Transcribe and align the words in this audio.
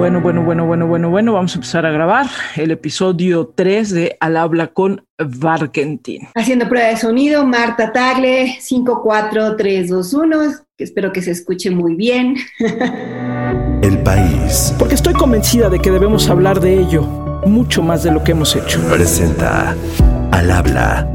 Bueno, 0.00 0.22
bueno, 0.22 0.42
bueno, 0.42 0.64
bueno, 0.64 0.86
bueno, 0.86 1.10
bueno, 1.10 1.32
vamos 1.34 1.52
a 1.52 1.56
empezar 1.56 1.84
a 1.84 1.90
grabar 1.90 2.24
el 2.56 2.70
episodio 2.70 3.52
3 3.54 3.90
de 3.90 4.16
Al 4.18 4.38
habla 4.38 4.68
con 4.68 5.04
Barkentin. 5.18 6.26
Haciendo 6.34 6.66
prueba 6.70 6.88
de 6.88 6.96
sonido, 6.96 7.44
Marta 7.44 7.92
Tagle, 7.92 8.56
54321, 8.66 10.54
que 10.78 10.84
espero 10.84 11.12
que 11.12 11.20
se 11.20 11.32
escuche 11.32 11.70
muy 11.70 11.96
bien. 11.96 12.34
El 13.82 13.98
país. 14.02 14.74
Porque 14.78 14.94
estoy 14.94 15.12
convencida 15.12 15.68
de 15.68 15.78
que 15.80 15.90
debemos 15.90 16.30
hablar 16.30 16.60
de 16.60 16.80
ello 16.80 17.02
mucho 17.44 17.82
más 17.82 18.02
de 18.02 18.10
lo 18.10 18.24
que 18.24 18.32
hemos 18.32 18.56
hecho. 18.56 18.80
Presenta 18.90 19.76
Al 20.32 20.50
habla 20.50 21.12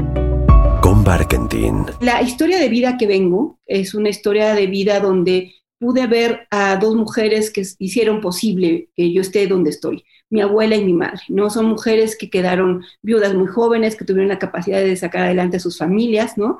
con 0.80 1.02
Barkentin. 1.02 1.86
La 1.98 2.22
historia 2.22 2.60
de 2.60 2.68
vida 2.68 2.96
que 2.96 3.08
vengo 3.08 3.58
es 3.66 3.94
una 3.96 4.10
historia 4.10 4.54
de 4.54 4.68
vida 4.68 5.00
donde 5.00 5.56
pude 5.78 6.06
ver 6.06 6.46
a 6.50 6.76
dos 6.76 6.94
mujeres 6.94 7.50
que 7.50 7.62
hicieron 7.78 8.20
posible 8.20 8.88
que 8.96 9.12
yo 9.12 9.20
esté 9.20 9.46
donde 9.46 9.70
estoy, 9.70 10.04
mi 10.28 10.40
abuela 10.40 10.74
y 10.76 10.84
mi 10.84 10.92
madre. 10.92 11.20
No 11.28 11.50
son 11.50 11.66
mujeres 11.66 12.16
que 12.16 12.28
quedaron 12.30 12.84
viudas 13.02 13.34
muy 13.34 13.46
jóvenes, 13.46 13.96
que 13.96 14.04
tuvieron 14.04 14.28
la 14.28 14.38
capacidad 14.38 14.80
de 14.80 14.96
sacar 14.96 15.22
adelante 15.22 15.58
a 15.58 15.60
sus 15.60 15.78
familias, 15.78 16.36
¿no? 16.36 16.58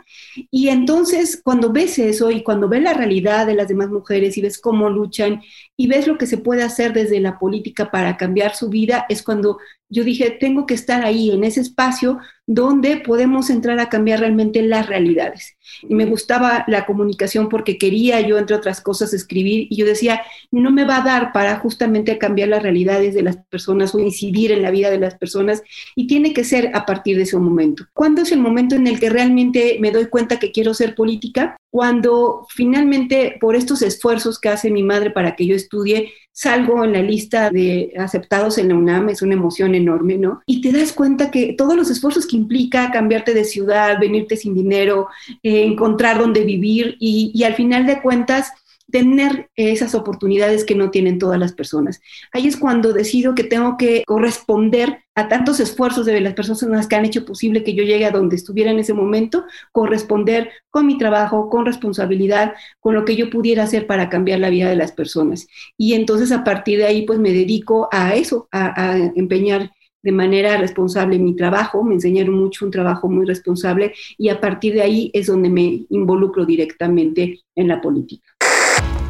Y 0.51 0.69
entonces, 0.69 1.41
cuando 1.43 1.73
ves 1.73 1.99
eso 1.99 2.31
y 2.31 2.43
cuando 2.43 2.69
ves 2.69 2.83
la 2.83 2.95
realidad 2.95 3.47
de 3.47 3.55
las 3.55 3.69
demás 3.69 3.89
mujeres 3.89 4.39
y 4.39 4.43
ves 4.43 4.61
cómo 4.61 4.89
luchan 4.89 5.43
y 5.77 5.89
ves 5.89 6.07
lo 6.07 6.17
que 6.17 6.27
se 6.27 6.39
puede 6.39 6.63
hacer 6.63 6.93
desde 6.93 7.21
la 7.21 7.39
política 7.39 7.91
para 7.91 8.17
cambiar 8.17 8.55
su 8.55 8.69
vida, 8.69 9.05
es 9.09 9.23
cuando 9.23 9.59
yo 9.89 10.03
dije, 10.03 10.31
tengo 10.31 10.67
que 10.67 10.75
estar 10.75 11.05
ahí, 11.05 11.31
en 11.31 11.45
ese 11.45 11.61
espacio 11.61 12.19
donde 12.47 12.97
podemos 12.97 13.51
entrar 13.51 13.79
a 13.79 13.89
cambiar 13.89 14.21
realmente 14.21 14.63
las 14.63 14.87
realidades. 14.87 15.57
Y 15.83 15.95
me 15.95 16.07
gustaba 16.07 16.65
la 16.67 16.87
comunicación 16.87 17.49
porque 17.49 17.79
quería 17.79 18.21
yo, 18.21 18.39
entre 18.39 18.57
otras 18.57 18.81
cosas, 18.81 19.13
escribir 19.15 19.69
y 19.71 19.77
yo 19.77 19.87
decía, 19.87 20.23
no 20.51 20.71
me 20.71 20.85
va 20.85 20.99
a 20.99 21.05
dar 21.05 21.33
para 21.33 21.57
justamente 21.59 22.19
cambiar 22.19 22.49
las 22.49 22.63
realidades 22.63 23.15
de 23.15 23.23
las 23.23 23.37
personas 23.37 23.57
o 23.69 23.99
incidir 23.99 24.53
en 24.53 24.63
la 24.63 24.71
vida 24.71 24.91
de 24.91 24.99
las 24.99 25.17
personas 25.17 25.63
y 25.95 26.07
tiene 26.07 26.33
que 26.33 26.45
ser 26.45 26.71
a 26.75 26.87
partir 26.87 27.17
de 27.17 27.25
ese 27.25 27.39
momento. 27.39 27.85
¿Cuándo 27.93 28.23
es 28.23 28.33
el 28.33 28.41
momento 28.41 28.75
en 28.75 28.87
el 28.87 29.01
que 29.01 29.11
realmente 29.11 29.79
me 29.81 29.91
doy 29.91 30.07
cuenta 30.07 30.39
que 30.39 30.53
quiero 30.53 30.75
ser 30.75 30.95
política? 30.95 31.57
Cuando 31.71 32.47
finalmente, 32.49 33.37
por 33.41 33.57
estos 33.57 33.83
esfuerzos 33.83 34.39
que 34.39 34.49
hace 34.49 34.71
mi 34.71 34.83
madre 34.83 35.11
para 35.11 35.37
que 35.37 35.47
yo 35.47 35.55
estudie, 35.55 36.13
salgo 36.33 36.85
en 36.85 36.93
la 36.93 37.03
lista 37.03 37.51
de 37.51 37.93
aceptados 37.99 38.59
en 38.59 38.69
la 38.69 38.75
UNAM, 38.75 39.09
es 39.09 39.23
una 39.23 39.35
emoción 39.35 39.75
enorme, 39.75 40.17
¿no? 40.17 40.43
Y 40.47 40.61
te 40.61 40.73
das 40.73 40.93
cuenta 40.93 41.31
que 41.31 41.55
todos 41.57 41.77
los 41.77 41.91
esfuerzos 41.91 42.27
que 42.27 42.37
implica 42.37 42.91
cambiarte 42.91 43.35
de 43.35 43.45
ciudad, 43.45 43.99
venirte 43.99 44.37
sin 44.37 44.55
dinero, 44.55 45.09
eh, 45.43 45.65
encontrar 45.65 46.19
dónde 46.19 46.45
vivir 46.45 46.97
y 46.99 47.43
al 47.45 47.55
final 47.55 47.87
de 47.87 48.01
cuentas 48.03 48.53
tener 48.97 49.51
esas 49.57 49.95
oportunidades 49.95 50.65
que 50.65 50.75
no 50.75 50.91
tienen 50.91 51.19
todas 51.19 51.39
las 51.39 51.53
personas. 51.53 52.01
Ahí 52.33 52.47
es 52.47 52.57
cuando 52.57 52.95
decido 52.95 53.35
que 53.35 53.45
tengo 53.45 53.77
que 53.77 54.05
corresponder 54.07 55.05
a 55.15 55.29
tantos 55.29 55.61
esfuerzos 55.61 56.07
de 56.07 56.19
las 56.23 56.33
personas 56.33 56.87
que 56.87 56.97
han 56.97 57.05
hecho 57.05 57.27
posible 57.27 57.63
que 57.63 57.75
yo 57.75 57.85
llegue 57.85 58.07
a 58.07 58.11
donde 58.11 58.37
estuviera 58.37 58.71
en 58.71 58.79
ese 58.79 58.95
momento, 58.95 59.45
corresponder 59.71 60.51
con 60.71 60.87
mi 60.87 60.97
trabajo, 60.97 61.51
con 61.51 61.67
responsabilidad, 61.67 62.55
con 62.81 62.95
lo 62.95 63.05
que 63.05 63.17
yo 63.17 63.29
pudiera 63.29 63.65
hacer 63.65 63.87
para 63.87 64.09
cambiar 64.09 64.41
la 64.41 64.49
vida 64.49 64.71
de 64.71 64.77
las 64.77 64.93
personas. 64.93 65.47
Y 65.77 65.93
entonces 65.93 66.33
a 66.33 66.43
partir 66.43 66.79
de 66.79 66.87
ahí 66.87 67.05
pues 67.05 67.19
me 67.19 67.35
dedico 67.35 67.91
a 67.93 68.15
eso, 68.15 68.49
a, 68.51 68.93
a 68.93 68.97
empeñar 69.15 69.73
de 70.07 70.13
manera 70.13 70.57
responsable 70.57 71.19
mi 71.19 71.35
trabajo, 71.35 71.83
me 71.83 71.95
enseñaron 71.95 72.37
mucho 72.37 72.65
un 72.65 72.71
trabajo 72.71 73.09
muy 73.09 73.27
responsable 73.27 73.93
y 74.17 74.29
a 74.29 74.41
partir 74.41 74.75
de 74.75 74.83
ahí 74.83 75.11
es 75.13 75.27
donde 75.27 75.51
me 75.51 75.85
involucro 75.91 76.47
directamente 76.47 77.41
en 77.57 77.67
la 77.67 77.81
política. 77.81 78.36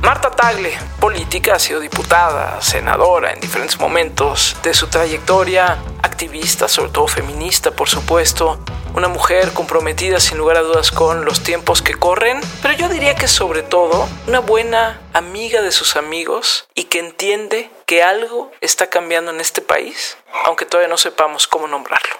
Marta 0.06 0.30
Tagle, 0.30 0.72
política, 1.00 1.56
ha 1.56 1.58
sido 1.58 1.80
diputada, 1.80 2.62
senadora 2.62 3.32
en 3.32 3.40
diferentes 3.40 3.80
momentos 3.80 4.56
de 4.62 4.72
su 4.72 4.86
trayectoria, 4.86 5.78
activista, 6.00 6.68
sobre 6.68 6.92
todo 6.92 7.08
feminista, 7.08 7.72
por 7.72 7.88
supuesto, 7.88 8.60
una 8.94 9.08
mujer 9.08 9.52
comprometida 9.52 10.20
sin 10.20 10.38
lugar 10.38 10.58
a 10.58 10.60
dudas 10.60 10.92
con 10.92 11.24
los 11.24 11.42
tiempos 11.42 11.82
que 11.82 11.94
corren, 11.94 12.40
pero 12.62 12.74
yo 12.74 12.88
diría 12.88 13.16
que 13.16 13.26
sobre 13.26 13.64
todo 13.64 14.08
una 14.28 14.38
buena 14.38 15.00
amiga 15.12 15.60
de 15.60 15.72
sus 15.72 15.96
amigos 15.96 16.68
y 16.72 16.84
que 16.84 17.00
entiende 17.00 17.68
que 17.84 18.04
algo 18.04 18.52
está 18.60 18.88
cambiando 18.88 19.32
en 19.32 19.40
este 19.40 19.60
país, 19.60 20.18
aunque 20.44 20.66
todavía 20.66 20.88
no 20.88 20.98
sepamos 20.98 21.48
cómo 21.48 21.66
nombrarlo. 21.66 22.14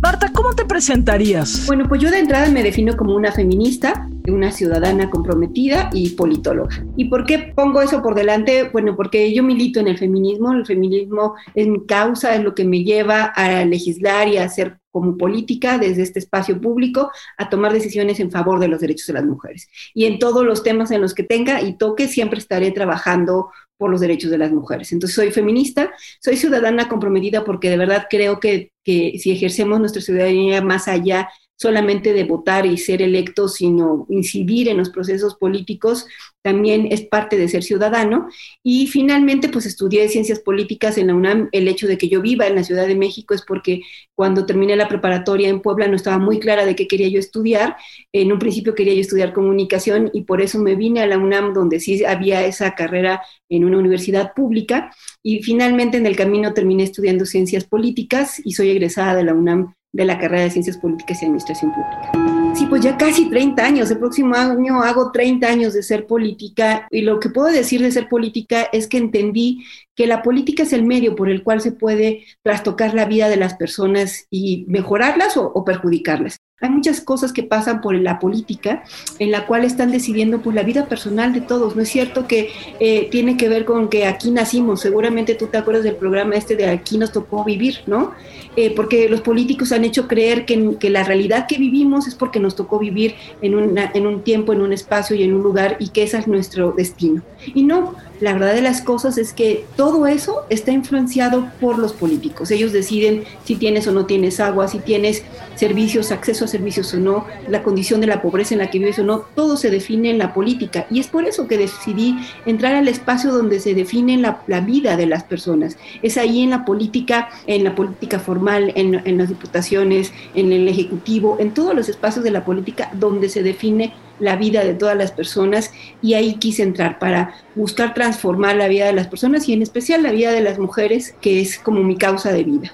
Marta, 0.00 0.30
¿cómo 0.32 0.54
te 0.54 0.64
presentarías? 0.64 1.66
Bueno, 1.66 1.88
pues 1.88 2.00
yo 2.00 2.08
de 2.10 2.20
entrada 2.20 2.48
me 2.50 2.62
defino 2.62 2.96
como 2.96 3.16
una 3.16 3.32
feminista, 3.32 4.08
una 4.28 4.52
ciudadana 4.52 5.10
comprometida 5.10 5.90
y 5.92 6.10
politóloga. 6.10 6.84
¿Y 6.96 7.06
por 7.06 7.26
qué 7.26 7.52
pongo 7.56 7.82
eso 7.82 8.00
por 8.00 8.14
delante? 8.14 8.70
Bueno, 8.70 8.94
porque 8.94 9.34
yo 9.34 9.42
milito 9.42 9.80
en 9.80 9.88
el 9.88 9.98
feminismo, 9.98 10.52
el 10.52 10.64
feminismo 10.64 11.34
es 11.56 11.66
mi 11.66 11.84
causa, 11.84 12.36
es 12.36 12.44
lo 12.44 12.54
que 12.54 12.64
me 12.64 12.84
lleva 12.84 13.24
a 13.24 13.64
legislar 13.64 14.28
y 14.28 14.36
a 14.36 14.44
hacer 14.44 14.78
como 14.92 15.16
política 15.16 15.78
desde 15.78 16.02
este 16.02 16.20
espacio 16.20 16.60
público 16.60 17.10
a 17.36 17.48
tomar 17.48 17.72
decisiones 17.72 18.20
en 18.20 18.30
favor 18.30 18.60
de 18.60 18.68
los 18.68 18.80
derechos 18.80 19.08
de 19.08 19.14
las 19.14 19.24
mujeres. 19.24 19.68
Y 19.94 20.04
en 20.06 20.20
todos 20.20 20.44
los 20.44 20.62
temas 20.62 20.92
en 20.92 21.00
los 21.00 21.12
que 21.12 21.24
tenga 21.24 21.60
y 21.60 21.76
toque, 21.76 22.06
siempre 22.06 22.38
estaré 22.38 22.70
trabajando 22.70 23.50
por 23.78 23.90
los 23.90 24.00
derechos 24.00 24.30
de 24.30 24.38
las 24.38 24.52
mujeres. 24.52 24.92
Entonces 24.92 25.14
soy 25.14 25.30
feminista, 25.30 25.92
soy 26.20 26.36
ciudadana 26.36 26.88
comprometida 26.88 27.44
porque 27.44 27.70
de 27.70 27.78
verdad 27.78 28.06
creo 28.10 28.40
que, 28.40 28.72
que 28.84 29.18
si 29.18 29.30
ejercemos 29.30 29.80
nuestra 29.80 30.02
ciudadanía 30.02 30.60
más 30.60 30.88
allá 30.88 31.30
solamente 31.58 32.12
de 32.12 32.22
votar 32.22 32.66
y 32.66 32.78
ser 32.78 33.02
electos, 33.02 33.56
sino 33.56 34.06
incidir 34.08 34.68
en 34.68 34.76
los 34.76 34.90
procesos 34.90 35.34
políticos, 35.34 36.06
también 36.40 36.86
es 36.92 37.02
parte 37.02 37.36
de 37.36 37.48
ser 37.48 37.64
ciudadano. 37.64 38.28
Y 38.62 38.86
finalmente, 38.86 39.48
pues 39.48 39.66
estudié 39.66 40.08
ciencias 40.08 40.38
políticas 40.38 40.96
en 40.98 41.08
la 41.08 41.14
UNAM. 41.14 41.48
El 41.50 41.66
hecho 41.66 41.88
de 41.88 41.98
que 41.98 42.08
yo 42.08 42.22
viva 42.22 42.46
en 42.46 42.54
la 42.54 42.62
Ciudad 42.62 42.86
de 42.86 42.94
México 42.94 43.34
es 43.34 43.42
porque 43.42 43.82
cuando 44.14 44.46
terminé 44.46 44.76
la 44.76 44.88
preparatoria 44.88 45.48
en 45.48 45.60
Puebla 45.60 45.88
no 45.88 45.96
estaba 45.96 46.18
muy 46.18 46.38
clara 46.38 46.64
de 46.64 46.76
qué 46.76 46.86
quería 46.86 47.08
yo 47.08 47.18
estudiar. 47.18 47.76
En 48.12 48.32
un 48.32 48.38
principio 48.38 48.76
quería 48.76 48.94
yo 48.94 49.00
estudiar 49.00 49.32
comunicación 49.32 50.10
y 50.14 50.22
por 50.22 50.40
eso 50.40 50.60
me 50.60 50.76
vine 50.76 51.00
a 51.00 51.06
la 51.08 51.18
UNAM, 51.18 51.54
donde 51.54 51.80
sí 51.80 52.04
había 52.04 52.46
esa 52.46 52.76
carrera 52.76 53.20
en 53.48 53.64
una 53.64 53.78
universidad 53.78 54.32
pública. 54.32 54.94
Y 55.24 55.42
finalmente 55.42 55.98
en 55.98 56.06
el 56.06 56.14
camino 56.14 56.54
terminé 56.54 56.84
estudiando 56.84 57.26
ciencias 57.26 57.64
políticas 57.64 58.40
y 58.44 58.52
soy 58.52 58.70
egresada 58.70 59.16
de 59.16 59.24
la 59.24 59.34
UNAM 59.34 59.74
de 59.92 60.04
la 60.04 60.18
carrera 60.18 60.44
de 60.44 60.50
Ciencias 60.50 60.76
Políticas 60.76 61.22
y 61.22 61.26
Administración 61.26 61.72
Pública. 61.72 62.54
Sí, 62.54 62.66
pues 62.66 62.82
ya 62.82 62.96
casi 62.96 63.28
30 63.28 63.64
años, 63.64 63.90
el 63.90 63.98
próximo 63.98 64.34
año 64.34 64.82
hago 64.82 65.12
30 65.12 65.46
años 65.46 65.74
de 65.74 65.82
ser 65.82 66.06
política 66.06 66.86
y 66.90 67.02
lo 67.02 67.20
que 67.20 67.30
puedo 67.30 67.48
decir 67.48 67.80
de 67.80 67.92
ser 67.92 68.08
política 68.08 68.68
es 68.72 68.88
que 68.88 68.98
entendí 68.98 69.64
que 69.94 70.06
la 70.06 70.22
política 70.22 70.62
es 70.64 70.72
el 70.72 70.84
medio 70.84 71.14
por 71.14 71.28
el 71.28 71.42
cual 71.42 71.60
se 71.60 71.72
puede 71.72 72.24
trastocar 72.42 72.94
la 72.94 73.04
vida 73.04 73.28
de 73.28 73.36
las 73.36 73.54
personas 73.54 74.26
y 74.30 74.64
mejorarlas 74.68 75.36
o, 75.36 75.52
o 75.54 75.64
perjudicarlas. 75.64 76.38
Hay 76.60 76.70
muchas 76.70 77.00
cosas 77.00 77.32
que 77.32 77.44
pasan 77.44 77.80
por 77.80 77.94
la 77.94 78.18
política 78.18 78.82
en 79.20 79.30
la 79.30 79.46
cual 79.46 79.64
están 79.64 79.92
decidiendo 79.92 80.40
por 80.40 80.54
la 80.54 80.64
vida 80.64 80.86
personal 80.86 81.32
de 81.32 81.40
todos. 81.40 81.76
No 81.76 81.82
es 81.82 81.88
cierto 81.88 82.26
que 82.26 82.50
eh, 82.80 83.06
tiene 83.12 83.36
que 83.36 83.48
ver 83.48 83.64
con 83.64 83.88
que 83.88 84.06
aquí 84.06 84.32
nacimos. 84.32 84.80
Seguramente 84.80 85.36
tú 85.36 85.46
te 85.46 85.56
acuerdas 85.58 85.84
del 85.84 85.94
programa 85.94 86.34
este 86.34 86.56
de 86.56 86.66
aquí 86.66 86.98
nos 86.98 87.12
tocó 87.12 87.44
vivir, 87.44 87.78
¿no? 87.86 88.12
Eh, 88.56 88.72
porque 88.74 89.08
los 89.08 89.20
políticos 89.20 89.70
han 89.70 89.84
hecho 89.84 90.08
creer 90.08 90.44
que, 90.46 90.76
que, 90.80 90.90
la 90.90 91.04
realidad 91.04 91.46
que 91.46 91.58
vivimos 91.58 92.08
es 92.08 92.16
porque 92.16 92.40
nos 92.40 92.56
tocó 92.56 92.80
vivir 92.80 93.14
en, 93.40 93.54
una, 93.54 93.92
en 93.94 94.08
un 94.08 94.22
tiempo, 94.24 94.52
en 94.52 94.60
un 94.60 94.72
espacio 94.72 95.14
y 95.14 95.22
en 95.22 95.34
un 95.34 95.44
lugar 95.44 95.76
y 95.78 95.90
que 95.90 96.02
ese 96.02 96.18
es 96.18 96.26
nuestro 96.26 96.72
destino. 96.72 97.22
Y 97.54 97.62
no, 97.62 97.94
la 98.20 98.32
verdad 98.32 98.54
de 98.54 98.62
las 98.62 98.82
cosas 98.82 99.18
es 99.18 99.32
que 99.32 99.64
todo 99.76 100.06
eso 100.06 100.44
está 100.50 100.72
influenciado 100.72 101.50
por 101.60 101.78
los 101.78 101.92
políticos. 101.92 102.50
Ellos 102.50 102.72
deciden 102.72 103.24
si 103.44 103.56
tienes 103.56 103.86
o 103.86 103.92
no 103.92 104.06
tienes 104.06 104.40
agua, 104.40 104.68
si 104.68 104.78
tienes 104.78 105.22
servicios, 105.54 106.10
acceso 106.10 106.44
a 106.44 106.48
servicios 106.48 106.92
o 106.94 106.98
no, 106.98 107.26
la 107.48 107.62
condición 107.62 108.00
de 108.00 108.06
la 108.06 108.22
pobreza 108.22 108.54
en 108.54 108.58
la 108.58 108.70
que 108.70 108.78
vives 108.78 108.98
o 108.98 109.04
no, 109.04 109.20
todo 109.34 109.56
se 109.56 109.70
define 109.70 110.10
en 110.10 110.18
la 110.18 110.34
política. 110.34 110.86
Y 110.90 111.00
es 111.00 111.08
por 111.08 111.24
eso 111.24 111.46
que 111.46 111.58
decidí 111.58 112.16
entrar 112.46 112.74
al 112.74 112.88
espacio 112.88 113.32
donde 113.32 113.60
se 113.60 113.74
define 113.74 114.18
la, 114.18 114.60
vida 114.60 114.96
de 114.96 115.06
las 115.06 115.22
personas. 115.22 115.76
Es 116.02 116.16
ahí 116.16 116.42
en 116.42 116.50
la 116.50 116.64
política, 116.64 117.28
en 117.46 117.64
la 117.64 117.74
política 117.74 118.18
formal, 118.18 118.72
en, 118.74 119.00
en 119.04 119.18
las 119.18 119.28
diputaciones, 119.28 120.12
en 120.34 120.52
el 120.52 120.66
ejecutivo, 120.68 121.36
en 121.38 121.54
todos 121.54 121.74
los 121.74 121.88
espacios 121.88 122.24
de 122.24 122.32
la 122.32 122.44
política 122.44 122.90
donde 122.94 123.28
se 123.28 123.42
define 123.42 123.94
la 124.20 124.36
vida 124.36 124.64
de 124.64 124.74
todas 124.74 124.96
las 124.96 125.12
personas 125.12 125.72
y 126.02 126.14
ahí 126.14 126.34
quise 126.34 126.62
entrar 126.62 126.98
para 126.98 127.34
buscar 127.54 127.94
transformar 127.94 128.56
la 128.56 128.68
vida 128.68 128.86
de 128.86 128.92
las 128.92 129.06
personas 129.06 129.48
y 129.48 129.52
en 129.52 129.62
especial 129.62 130.02
la 130.02 130.12
vida 130.12 130.32
de 130.32 130.40
las 130.40 130.58
mujeres, 130.58 131.14
que 131.20 131.40
es 131.40 131.58
como 131.58 131.82
mi 131.82 131.96
causa 131.96 132.32
de 132.32 132.44
vida. 132.44 132.72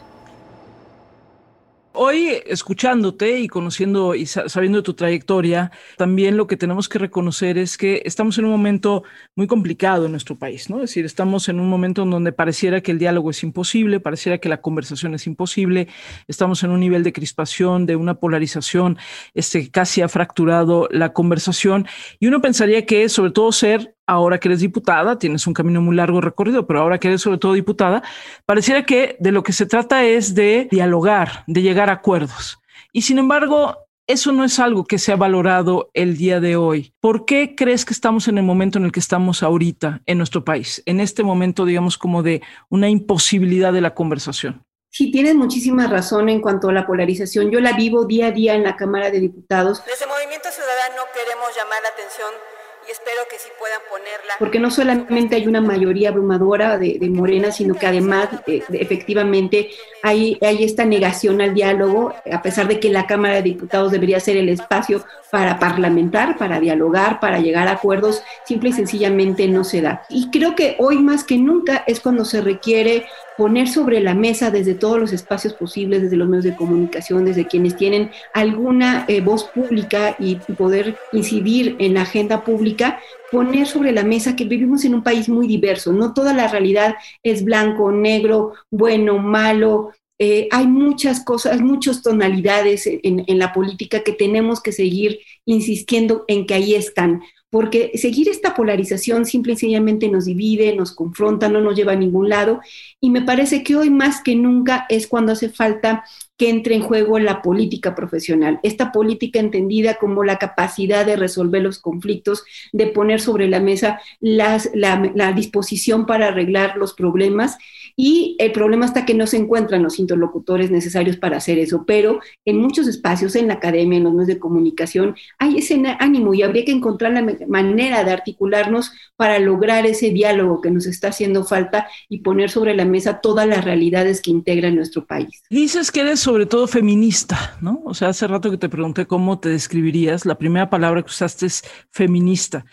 Hoy, 1.96 2.42
escuchándote 2.46 3.38
y 3.38 3.46
conociendo 3.46 4.16
y 4.16 4.26
sabiendo 4.26 4.78
de 4.78 4.82
tu 4.82 4.94
trayectoria, 4.94 5.70
también 5.96 6.36
lo 6.36 6.48
que 6.48 6.56
tenemos 6.56 6.88
que 6.88 6.98
reconocer 6.98 7.56
es 7.56 7.78
que 7.78 8.02
estamos 8.04 8.36
en 8.36 8.46
un 8.46 8.50
momento 8.50 9.04
muy 9.36 9.46
complicado 9.46 10.06
en 10.06 10.10
nuestro 10.10 10.34
país, 10.34 10.68
¿no? 10.68 10.78
Es 10.78 10.90
decir, 10.90 11.04
estamos 11.04 11.48
en 11.48 11.60
un 11.60 11.70
momento 11.70 12.02
en 12.02 12.10
donde 12.10 12.32
pareciera 12.32 12.80
que 12.80 12.90
el 12.90 12.98
diálogo 12.98 13.30
es 13.30 13.44
imposible, 13.44 14.00
pareciera 14.00 14.38
que 14.38 14.48
la 14.48 14.60
conversación 14.60 15.14
es 15.14 15.28
imposible, 15.28 15.86
estamos 16.26 16.64
en 16.64 16.70
un 16.70 16.80
nivel 16.80 17.04
de 17.04 17.12
crispación, 17.12 17.86
de 17.86 17.94
una 17.94 18.14
polarización, 18.14 18.98
este, 19.32 19.70
casi 19.70 20.02
ha 20.02 20.08
fracturado 20.08 20.88
la 20.90 21.12
conversación 21.12 21.86
y 22.18 22.26
uno 22.26 22.42
pensaría 22.42 22.86
que 22.86 23.08
sobre 23.08 23.30
todo 23.30 23.52
ser 23.52 23.93
ahora 24.06 24.38
que 24.38 24.48
eres 24.48 24.60
diputada, 24.60 25.18
tienes 25.18 25.46
un 25.46 25.54
camino 25.54 25.80
muy 25.80 25.96
largo 25.96 26.20
recorrido, 26.20 26.66
pero 26.66 26.80
ahora 26.80 26.98
que 26.98 27.08
eres 27.08 27.22
sobre 27.22 27.38
todo 27.38 27.52
diputada, 27.52 28.02
pareciera 28.46 28.84
que 28.84 29.16
de 29.20 29.32
lo 29.32 29.42
que 29.42 29.52
se 29.52 29.66
trata 29.66 30.04
es 30.04 30.34
de 30.34 30.68
dialogar, 30.70 31.44
de 31.46 31.62
llegar 31.62 31.90
a 31.90 31.94
acuerdos. 31.94 32.58
Y 32.92 33.02
sin 33.02 33.18
embargo, 33.18 33.76
eso 34.06 34.32
no 34.32 34.44
es 34.44 34.58
algo 34.58 34.84
que 34.84 34.98
se 34.98 35.12
ha 35.12 35.16
valorado 35.16 35.90
el 35.94 36.16
día 36.16 36.38
de 36.38 36.56
hoy. 36.56 36.92
¿Por 37.00 37.24
qué 37.24 37.54
crees 37.56 37.84
que 37.86 37.94
estamos 37.94 38.28
en 38.28 38.36
el 38.36 38.44
momento 38.44 38.78
en 38.78 38.84
el 38.84 38.92
que 38.92 39.00
estamos 39.00 39.42
ahorita 39.42 40.02
en 40.04 40.18
nuestro 40.18 40.44
país? 40.44 40.82
En 40.84 41.00
este 41.00 41.22
momento, 41.22 41.64
digamos, 41.64 41.96
como 41.96 42.22
de 42.22 42.42
una 42.68 42.90
imposibilidad 42.90 43.72
de 43.72 43.80
la 43.80 43.94
conversación. 43.94 44.62
Sí, 44.90 45.10
tienes 45.10 45.34
muchísima 45.34 45.88
razón 45.88 46.28
en 46.28 46.40
cuanto 46.40 46.68
a 46.68 46.72
la 46.72 46.86
polarización. 46.86 47.50
Yo 47.50 47.60
la 47.60 47.72
vivo 47.72 48.04
día 48.04 48.26
a 48.26 48.30
día 48.30 48.54
en 48.54 48.62
la 48.62 48.76
Cámara 48.76 49.10
de 49.10 49.18
Diputados. 49.18 49.82
Desde 49.86 50.06
Movimiento 50.06 50.50
Ciudadano 50.52 51.02
queremos 51.12 51.48
llamar 51.56 51.82
la 51.82 51.88
atención 51.88 52.53
espero 52.94 53.22
que 53.28 53.38
sí 53.38 53.48
puedan 53.58 53.80
ponerla. 53.90 54.34
Porque 54.38 54.60
no 54.60 54.70
solamente 54.70 55.36
hay 55.36 55.46
una 55.46 55.60
mayoría 55.60 56.10
abrumadora 56.10 56.78
de, 56.78 56.98
Morena, 57.10 57.50
sino 57.50 57.74
que 57.74 57.86
además 57.86 58.28
eh, 58.46 58.62
efectivamente 58.72 59.70
hay, 60.02 60.38
hay 60.40 60.64
esta 60.64 60.84
negación 60.84 61.40
al 61.40 61.54
diálogo, 61.54 62.14
a 62.30 62.42
pesar 62.42 62.68
de 62.68 62.80
que 62.80 62.90
la 62.90 63.06
Cámara 63.06 63.36
de 63.36 63.42
Diputados 63.42 63.92
debería 63.92 64.20
ser 64.20 64.36
el 64.36 64.48
espacio 64.48 65.04
para 65.30 65.58
parlamentar, 65.58 66.38
para 66.38 66.60
dialogar, 66.60 67.18
para 67.18 67.40
llegar 67.40 67.66
a 67.68 67.72
acuerdos, 67.72 68.22
simple 68.44 68.70
y 68.70 68.72
sencillamente 68.72 69.48
no 69.48 69.64
se 69.64 69.80
da. 69.80 70.04
Y 70.08 70.30
creo 70.30 70.54
que 70.54 70.76
hoy 70.78 70.98
más 70.98 71.24
que 71.24 71.36
nunca 71.36 71.82
es 71.86 72.00
cuando 72.00 72.24
se 72.24 72.40
requiere 72.40 73.06
poner 73.36 73.68
sobre 73.68 74.00
la 74.00 74.14
mesa 74.14 74.50
desde 74.50 74.74
todos 74.74 74.98
los 74.98 75.12
espacios 75.12 75.54
posibles, 75.54 76.02
desde 76.02 76.16
los 76.16 76.28
medios 76.28 76.44
de 76.44 76.56
comunicación, 76.56 77.24
desde 77.24 77.46
quienes 77.46 77.76
tienen 77.76 78.10
alguna 78.32 79.04
eh, 79.08 79.20
voz 79.20 79.44
pública 79.44 80.14
y 80.18 80.36
poder 80.36 80.96
incidir 81.12 81.76
en 81.78 81.94
la 81.94 82.02
agenda 82.02 82.44
pública, 82.44 82.83
poner 83.30 83.66
sobre 83.66 83.92
la 83.92 84.04
mesa 84.04 84.36
que 84.36 84.44
vivimos 84.44 84.84
en 84.84 84.94
un 84.94 85.02
país 85.02 85.28
muy 85.28 85.46
diverso, 85.46 85.92
no 85.92 86.14
toda 86.14 86.32
la 86.32 86.48
realidad 86.48 86.94
es 87.22 87.44
blanco, 87.44 87.90
negro, 87.92 88.52
bueno, 88.70 89.18
malo, 89.18 89.92
eh, 90.18 90.48
hay 90.52 90.66
muchas 90.66 91.24
cosas, 91.24 91.60
muchas 91.60 92.02
tonalidades 92.02 92.86
en, 92.86 93.24
en, 93.26 93.38
la 93.38 93.52
política 93.52 94.04
que 94.04 94.12
tenemos 94.12 94.60
que 94.60 94.70
seguir 94.70 95.18
insistiendo 95.44 96.24
en 96.28 96.46
que 96.46 96.54
ahí 96.54 96.74
están 96.74 97.20
porque 97.54 97.92
seguir 97.94 98.28
esta 98.28 98.52
polarización 98.52 99.26
simple 99.26 99.52
y 99.52 99.56
sencillamente 99.56 100.08
nos 100.08 100.24
divide, 100.24 100.74
nos 100.74 100.90
confronta, 100.90 101.48
no 101.48 101.60
nos 101.60 101.76
lleva 101.76 101.92
a 101.92 101.94
ningún 101.94 102.28
lado. 102.28 102.58
Y 103.00 103.10
me 103.10 103.22
parece 103.22 103.62
que 103.62 103.76
hoy 103.76 103.90
más 103.90 104.24
que 104.24 104.34
nunca 104.34 104.86
es 104.88 105.06
cuando 105.06 105.30
hace 105.30 105.50
falta 105.50 106.02
que 106.36 106.50
entre 106.50 106.74
en 106.74 106.82
juego 106.82 107.18
la 107.18 107.42
política 107.42 107.94
profesional, 107.94 108.58
esta 108.62 108.90
política 108.90 109.38
entendida 109.38 109.94
como 109.94 110.24
la 110.24 110.38
capacidad 110.38 111.06
de 111.06 111.16
resolver 111.16 111.62
los 111.62 111.78
conflictos, 111.78 112.44
de 112.72 112.88
poner 112.88 113.20
sobre 113.20 113.48
la 113.48 113.60
mesa 113.60 114.00
la, 114.20 114.60
la 114.74 115.32
disposición 115.32 116.06
para 116.06 116.28
arreglar 116.28 116.76
los 116.76 116.94
problemas 116.94 117.56
y 117.96 118.36
el 118.40 118.50
problema 118.52 118.86
está 118.86 119.06
que 119.06 119.14
no 119.14 119.26
se 119.26 119.36
encuentran 119.36 119.82
los 119.82 119.98
interlocutores 119.98 120.70
necesarios 120.70 121.16
para 121.16 121.36
hacer 121.36 121.58
eso, 121.58 121.84
pero 121.86 122.20
en 122.44 122.58
muchos 122.58 122.88
espacios, 122.88 123.36
en 123.36 123.48
la 123.48 123.54
academia, 123.54 123.98
en 123.98 124.04
los 124.04 124.12
medios 124.12 124.28
de 124.28 124.38
comunicación, 124.38 125.14
hay 125.38 125.58
ese 125.58 125.80
ánimo 126.00 126.34
y 126.34 126.42
habría 126.42 126.64
que 126.64 126.72
encontrar 126.72 127.12
la 127.12 127.24
manera 127.46 128.02
de 128.02 128.10
articularnos 128.10 128.92
para 129.16 129.38
lograr 129.38 129.86
ese 129.86 130.10
diálogo 130.10 130.60
que 130.60 130.70
nos 130.70 130.86
está 130.86 131.08
haciendo 131.08 131.44
falta 131.44 131.88
y 132.08 132.18
poner 132.18 132.50
sobre 132.50 132.74
la 132.74 132.84
mesa 132.84 133.20
todas 133.20 133.46
las 133.46 133.64
realidades 133.64 134.20
que 134.20 134.30
integran 134.30 134.74
nuestro 134.74 135.06
país. 135.06 135.42
Dices 135.50 135.92
que 135.92 136.00
eres 136.00 136.23
sobre 136.24 136.46
todo 136.46 136.66
feminista, 136.66 137.54
¿no? 137.60 137.82
O 137.84 137.92
sea, 137.92 138.08
hace 138.08 138.26
rato 138.26 138.50
que 138.50 138.56
te 138.56 138.70
pregunté 138.70 139.06
cómo 139.06 139.38
te 139.40 139.50
describirías, 139.50 140.24
la 140.24 140.38
primera 140.38 140.70
palabra 140.70 141.02
que 141.02 141.10
usaste 141.10 141.44
es 141.44 141.62
feminista. 141.90 142.64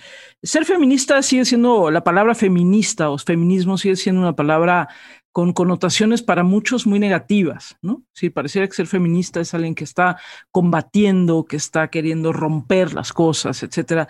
Ser 0.42 0.63
feminista 0.63 1.21
sigue 1.21 1.44
siendo, 1.44 1.92
la 1.92 2.01
palabra 2.01 2.33
feminista 2.33 3.09
o 3.09 3.18
feminismo 3.18 3.77
sigue 3.77 3.98
siendo 3.98 4.21
una 4.21 4.38
palabra 4.38 4.88
con 5.31 5.54
connotaciones 5.54 6.22
para 6.22 6.44
muchos 6.44 6.86
muy 6.86 7.00
negativas, 7.00 7.78
¿no? 7.81 8.04
Sí, 8.13 8.30
pareciera 8.30 8.68
que 8.68 8.74
ser 8.74 8.88
feminista 8.88 9.39
es 9.39 9.54
alguien 9.54 9.75
que 9.75 9.86
está 9.86 10.18
combatiendo, 10.51 11.45
que 11.45 11.56
está 11.56 11.89
queriendo 11.89 12.33
romper 12.33 12.94
las 12.94 13.13
cosas, 13.13 13.63
etcétera. 13.63 14.07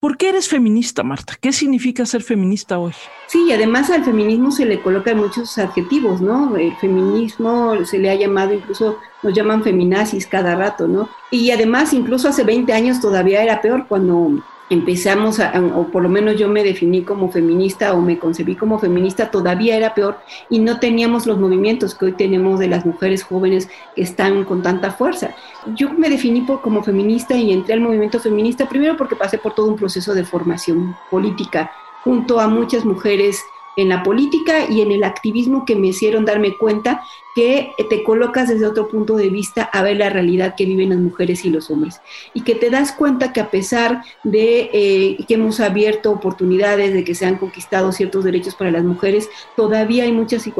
¿Por 0.00 0.16
qué 0.16 0.28
eres 0.28 0.48
feminista, 0.48 1.02
Marta? 1.02 1.34
¿Qué 1.40 1.52
significa 1.52 2.06
ser 2.06 2.22
feminista 2.22 2.78
hoy? 2.78 2.92
Sí, 3.26 3.50
además 3.50 3.90
al 3.90 4.04
feminismo 4.04 4.50
se 4.50 4.66
le 4.66 4.80
colocan 4.80 5.16
muchos 5.16 5.58
adjetivos, 5.58 6.20
¿no? 6.20 6.56
El 6.56 6.76
feminismo 6.76 7.84
se 7.84 7.98
le 7.98 8.10
ha 8.10 8.14
llamado, 8.14 8.52
incluso 8.52 8.98
nos 9.22 9.34
llaman 9.34 9.64
feminazis 9.64 10.26
cada 10.26 10.54
rato, 10.54 10.86
¿no? 10.86 11.08
Y 11.30 11.50
además, 11.50 11.92
incluso 11.94 12.28
hace 12.28 12.44
20 12.44 12.72
años 12.72 13.00
todavía 13.00 13.42
era 13.42 13.60
peor 13.60 13.86
cuando 13.88 14.40
empezamos, 14.70 15.40
a, 15.40 15.52
o 15.74 15.88
por 15.88 16.02
lo 16.02 16.08
menos 16.08 16.36
yo 16.36 16.48
me 16.48 16.62
definí 16.62 17.02
como 17.02 17.30
feminista 17.30 17.94
o 17.94 18.00
me 18.00 18.18
concebí 18.18 18.54
como 18.54 18.78
feminista, 18.78 19.30
todavía 19.30 19.76
era 19.76 19.94
peor 19.94 20.18
y 20.50 20.58
no 20.58 20.78
teníamos 20.78 21.26
los 21.26 21.38
movimientos 21.38 21.94
que 21.94 22.06
hoy 22.06 22.12
tenemos 22.12 22.58
de 22.58 22.68
las 22.68 22.84
mujeres 22.84 23.22
jóvenes 23.22 23.68
que 23.94 24.02
están 24.02 24.44
con 24.44 24.62
tanta 24.62 24.90
fuerza. 24.90 25.34
Yo 25.74 25.92
me 25.92 26.08
definí 26.08 26.46
como 26.46 26.82
feminista 26.82 27.36
y 27.36 27.52
entré 27.52 27.74
al 27.74 27.80
movimiento 27.80 28.20
feminista 28.20 28.68
primero 28.68 28.96
porque 28.96 29.16
pasé 29.16 29.38
por 29.38 29.54
todo 29.54 29.68
un 29.68 29.76
proceso 29.76 30.14
de 30.14 30.24
formación 30.24 30.96
política 31.10 31.70
junto 32.04 32.40
a 32.40 32.48
muchas 32.48 32.84
mujeres 32.84 33.42
en 33.78 33.88
la 33.88 34.02
política 34.02 34.68
y 34.68 34.80
en 34.80 34.90
el 34.90 35.04
activismo 35.04 35.64
que 35.64 35.76
me 35.76 35.88
hicieron 35.88 36.24
darme 36.24 36.56
cuenta 36.56 37.02
que 37.36 37.70
te 37.88 38.02
colocas 38.02 38.48
desde 38.48 38.66
otro 38.66 38.88
punto 38.88 39.16
de 39.16 39.28
vista 39.30 39.62
a 39.62 39.82
ver 39.82 39.98
la 39.98 40.10
realidad 40.10 40.56
que 40.56 40.64
viven 40.64 40.88
las 40.88 40.98
mujeres 40.98 41.44
y 41.44 41.50
los 41.50 41.70
hombres. 41.70 42.00
Y 42.34 42.40
que 42.40 42.56
te 42.56 42.70
das 42.70 42.90
cuenta 42.90 43.32
que 43.32 43.40
a 43.40 43.50
pesar 43.50 44.02
de 44.24 44.68
eh, 44.72 45.24
que 45.28 45.34
hemos 45.34 45.60
abierto 45.60 46.10
oportunidades, 46.10 46.92
de 46.92 47.04
que 47.04 47.14
se 47.14 47.26
han 47.26 47.36
conquistado 47.36 47.92
ciertos 47.92 48.24
derechos 48.24 48.56
para 48.56 48.72
las 48.72 48.82
mujeres, 48.82 49.30
todavía 49.54 50.02
hay 50.02 50.12
muchas 50.12 50.50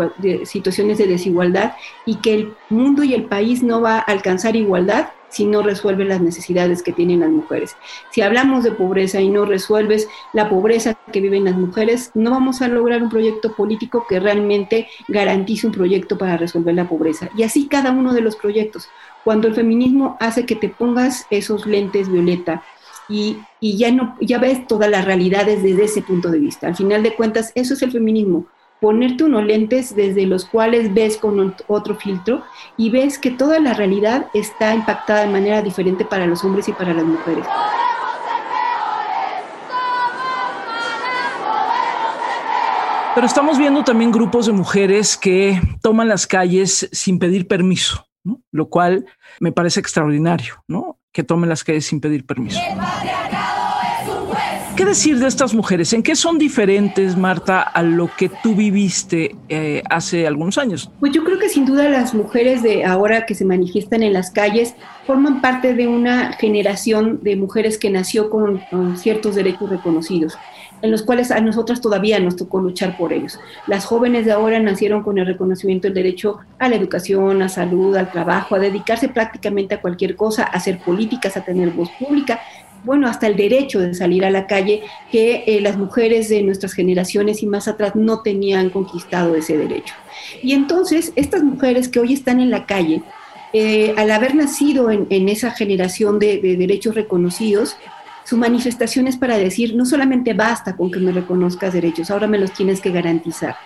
situaciones 0.44 0.99
de 0.99 1.09
desigualdad 1.09 1.73
y 2.06 2.17
que 2.17 2.35
el 2.35 2.53
mundo 2.70 3.03
y 3.03 3.15
el 3.15 3.25
país 3.25 3.65
no 3.65 3.81
va 3.81 3.97
a 3.97 4.03
alcanzar 4.03 4.55
igualdad 4.55 5.09
si 5.28 5.44
no 5.44 5.62
resuelve 5.62 6.04
las 6.04 6.20
necesidades 6.20 6.82
que 6.82 6.92
tienen 6.92 7.20
las 7.20 7.30
mujeres. 7.30 7.76
Si 8.10 8.20
hablamos 8.22 8.64
de 8.64 8.72
pobreza 8.72 9.20
y 9.20 9.28
no 9.28 9.44
resuelves 9.44 10.08
la 10.32 10.48
pobreza 10.48 10.94
que 11.12 11.20
viven 11.20 11.44
las 11.44 11.56
mujeres, 11.56 12.10
no 12.14 12.30
vamos 12.30 12.62
a 12.62 12.69
lograr 12.69 13.02
un 13.02 13.10
proyecto 13.10 13.54
político 13.54 14.06
que 14.08 14.20
realmente 14.20 14.88
garantice 15.08 15.66
un 15.66 15.72
proyecto 15.72 16.19
para 16.19 16.36
resolver 16.36 16.75
la 16.75 16.88
pobreza. 16.88 17.30
Y 17.36 17.42
así 17.42 17.69
cada 17.69 17.90
uno 17.90 18.12
de 18.12 18.20
los 18.20 18.36
proyectos. 18.36 18.88
Cuando 19.25 19.48
el 19.48 19.54
feminismo 19.54 20.16
hace 20.20 20.46
que 20.46 20.56
te 20.56 20.69
pongas 20.69 21.26
esos 21.31 21.66
lentes 21.66 22.10
violeta, 22.10 22.62
y, 23.10 23.38
y, 23.58 23.78
ya 23.78 23.90
no 23.90 24.16
ya 24.20 24.38
ves 24.38 24.66
todas 24.66 24.90
las 24.90 25.06
realidades 25.06 25.62
desde 25.62 25.84
ese 25.84 26.02
punto 26.02 26.31
de 26.31 26.38
vista. 26.38 26.66
Al 26.66 26.76
final 26.76 27.02
de 27.02 27.14
cuentas, 27.14 27.52
eso 27.54 27.72
es 27.72 27.81
el 27.81 27.90
feminismo, 27.90 28.44
ponerte 28.80 29.25
unos 29.25 29.44
lentes 29.44 29.94
desde 29.94 30.26
los 30.26 30.44
cuales 30.44 30.93
ves 30.94 31.17
con 31.17 31.55
otro 31.67 31.96
filtro 31.96 32.43
y 32.76 32.91
ves 32.91 33.19
que 33.19 33.31
toda 33.31 33.58
la 33.60 33.74
realidad 33.74 34.26
está 34.34 34.74
impactada 34.74 35.22
de 35.22 35.32
manera 35.32 35.62
diferente 35.62 36.05
para 36.05 36.26
los 36.26 36.44
hombres 36.44 36.69
y 36.69 36.72
para 36.72 36.94
las 36.94 37.05
mujeres. 37.05 37.44
Pero 43.14 43.26
estamos 43.26 43.58
viendo 43.58 43.82
también 43.82 44.12
grupos 44.12 44.46
de 44.46 44.53
mujeres 44.53 45.17
que 45.17 45.60
toman 45.82 46.06
las 46.06 46.24
calles 46.29 46.88
sin 46.93 47.19
pedir 47.19 47.48
permiso, 47.48 48.06
lo 48.53 48.69
cual 48.69 49.06
me 49.41 49.50
parece 49.50 49.81
extraordinario, 49.81 50.62
¿no? 50.69 51.00
Que 51.12 51.24
tomen 51.24 51.48
las 51.48 51.64
calles 51.64 51.86
sin 51.86 52.00
pedir 52.00 52.24
permiso. 52.24 52.60
¿Qué 54.79 54.85
decir 54.85 55.19
de 55.19 55.27
estas 55.27 55.55
mujeres? 55.55 55.93
¿En 55.93 56.05
qué 56.05 56.15
son 56.15 56.39
diferentes, 56.39 57.17
Marta, 57.17 57.63
a 57.63 57.82
lo 57.82 58.08
que 58.17 58.31
tú 58.44 58.55
viviste 58.55 59.35
eh, 59.49 59.82
hace 59.91 60.25
algunos 60.25 60.56
años? 60.56 60.89
Pues 61.01 61.11
yo 61.11 61.25
creo 61.25 61.37
que 61.41 61.49
sin 61.49 61.67
duda 61.67 61.89
las 61.89 62.15
mujeres 62.15 62.63
de 62.63 62.85
ahora 62.85 63.27
que 63.27 63.35
se 63.35 63.44
manifiestan 63.44 64.05
en 64.05 64.13
las 64.13 64.31
calles 64.31 64.77
forman 65.05 65.41
parte 65.41 65.75
de 65.75 65.89
una 65.89 66.32
generación 66.35 67.19
de 67.25 67.35
mujeres 67.35 67.77
que 67.77 67.91
nació 67.91 68.31
con, 68.31 68.63
ciertos 68.97 69.35
derechos 69.35 69.69
reconocidos 69.69 70.39
en 70.81 70.93
los 70.93 71.03
cuales 71.03 71.32
a 71.32 71.41
nosotras 71.41 71.81
todavía 71.81 72.20
nos 72.20 72.37
tocó 72.37 72.61
luchar 72.61 72.97
por 72.97 73.13
ellos. 73.13 73.41
Las 73.67 73.85
jóvenes 73.85 74.27
de 74.27 74.31
ahora 74.31 74.61
nacieron 74.61 75.03
con 75.03 75.19
el 75.19 75.27
reconocimiento 75.27 75.89
del 75.89 75.94
derecho 75.94 76.39
a 76.61 76.69
la 76.69 76.77
educación, 76.77 77.43
a 77.43 77.49
salud, 77.49 77.97
al 77.97 78.13
trabajo, 78.13 78.55
a 78.55 78.61
dedicarse 78.61 79.08
prácticamente 79.08 79.75
a 79.75 79.81
cualquier 79.81 80.15
cosa, 80.15 80.44
a 80.44 80.51
hacer 80.51 80.79
políticas, 80.79 81.37
a 81.37 81.44
tener 81.44 81.70
voz 81.70 81.91
pública 81.99 82.39
bueno, 82.85 83.08
hasta 83.08 83.27
el 83.27 83.37
derecho 83.37 83.81
de 83.81 83.94
salir 83.94 84.25
a 84.25 84.31
la 84.31 84.47
calle, 84.47 84.82
que 85.11 85.44
eh, 85.47 85.61
las 85.61 85.77
mujeres 85.77 86.29
de 86.29 86.43
nuestras 86.43 86.73
generaciones 86.73 87.43
y 87.43 87.47
más 87.47 87.69
atrás 87.69 87.94
no 87.97 88.23
tenían 88.23 88.70
conquistado 88.70 89.35
ese 89.35 89.56
derecho. 89.56 89.94
Y 90.43 90.53
entonces, 90.53 91.13
estas 91.17 91.43
mujeres 91.43 91.89
que 91.89 92.01
hoy 92.01 92.13
están 92.13 92.41
en 92.41 92.51
la 92.51 92.67
calle, 92.67 93.03
eh, 93.53 93.94
al 93.97 94.11
haber 94.11 94.35
nacido 94.35 94.91
en, 94.91 95.29
esa 95.29 95.51
generación 95.53 96.19
de, 96.19 96.39
de, 96.39 96.56
derechos 96.56 96.94
reconocidos, 96.94 97.77
su 98.25 98.37
manifestación 98.37 99.06
es 99.06 99.17
para 99.17 99.39
decir, 99.39 99.75
no 99.75 99.87
solamente 99.87 100.35
basta 100.35 100.77
con 100.77 100.91
que 100.91 101.01
me 101.01 101.13
reconozcas 101.13 101.73
derechos, 101.73 102.11
ahora 102.11 102.27
me 102.27 102.39
los 102.39 102.53
tienes 102.53 102.81
que 102.82 102.91
garantizar. 102.91 103.56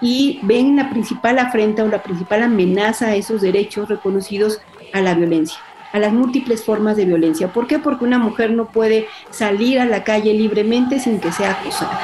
Y 0.00 0.38
ven 0.42 0.76
la 0.76 0.90
principal 0.90 1.40
afrenta 1.40 1.82
o 1.82 1.88
la 1.88 2.04
principal 2.04 2.44
amenaza 2.44 3.08
a 3.08 3.16
esos 3.16 3.40
derechos 3.40 3.88
reconocidos 3.88 4.60
a 4.92 5.00
la 5.00 5.14
violencia 5.14 5.58
a 5.92 5.98
las 5.98 6.12
múltiples 6.12 6.64
formas 6.64 6.96
de 6.96 7.04
violencia. 7.04 7.48
¿Por 7.48 7.66
qué? 7.66 7.78
Porque 7.78 8.04
una 8.04 8.18
mujer 8.18 8.50
no 8.50 8.66
puede 8.66 9.06
salir 9.30 9.78
a 9.78 9.84
la 9.84 10.04
calle 10.04 10.32
libremente 10.32 10.98
sin 10.98 11.20
que 11.20 11.32
sea 11.32 11.52
acusada. 11.52 12.00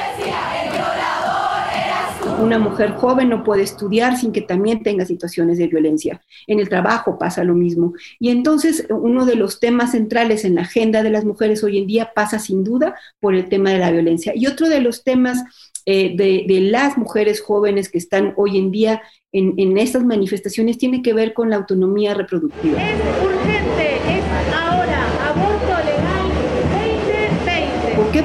Una 2.39 2.57
mujer 2.57 2.91
joven 2.91 3.29
no 3.29 3.43
puede 3.43 3.63
estudiar 3.63 4.17
sin 4.17 4.31
que 4.31 4.41
también 4.41 4.81
tenga 4.81 5.05
situaciones 5.05 5.57
de 5.57 5.67
violencia. 5.67 6.21
En 6.47 6.59
el 6.59 6.69
trabajo 6.69 7.17
pasa 7.19 7.43
lo 7.43 7.53
mismo. 7.53 7.93
Y 8.19 8.29
entonces 8.29 8.85
uno 8.89 9.25
de 9.25 9.35
los 9.35 9.59
temas 9.59 9.91
centrales 9.91 10.45
en 10.45 10.55
la 10.55 10.61
agenda 10.61 11.03
de 11.03 11.09
las 11.09 11.25
mujeres 11.25 11.63
hoy 11.63 11.77
en 11.77 11.87
día 11.87 12.11
pasa 12.15 12.39
sin 12.39 12.63
duda 12.63 12.95
por 13.19 13.35
el 13.35 13.49
tema 13.49 13.71
de 13.71 13.79
la 13.79 13.91
violencia. 13.91 14.33
Y 14.35 14.47
otro 14.47 14.69
de 14.69 14.79
los 14.79 15.03
temas 15.03 15.43
eh, 15.85 16.15
de, 16.15 16.59
las 16.61 16.97
mujeres 16.97 17.41
jóvenes 17.41 17.89
que 17.89 17.97
están 17.97 18.33
hoy 18.37 18.57
en 18.57 18.71
día 18.71 19.01
en, 19.31 19.77
estas 19.77 20.03
manifestaciones 20.03 20.77
tiene 20.77 21.01
que 21.01 21.13
ver 21.13 21.33
con 21.33 21.49
la 21.49 21.55
autonomía 21.55 22.13
reproductiva. 22.13 22.79
Es 22.81 22.99
urgente, 23.23 23.95
es 23.95 24.23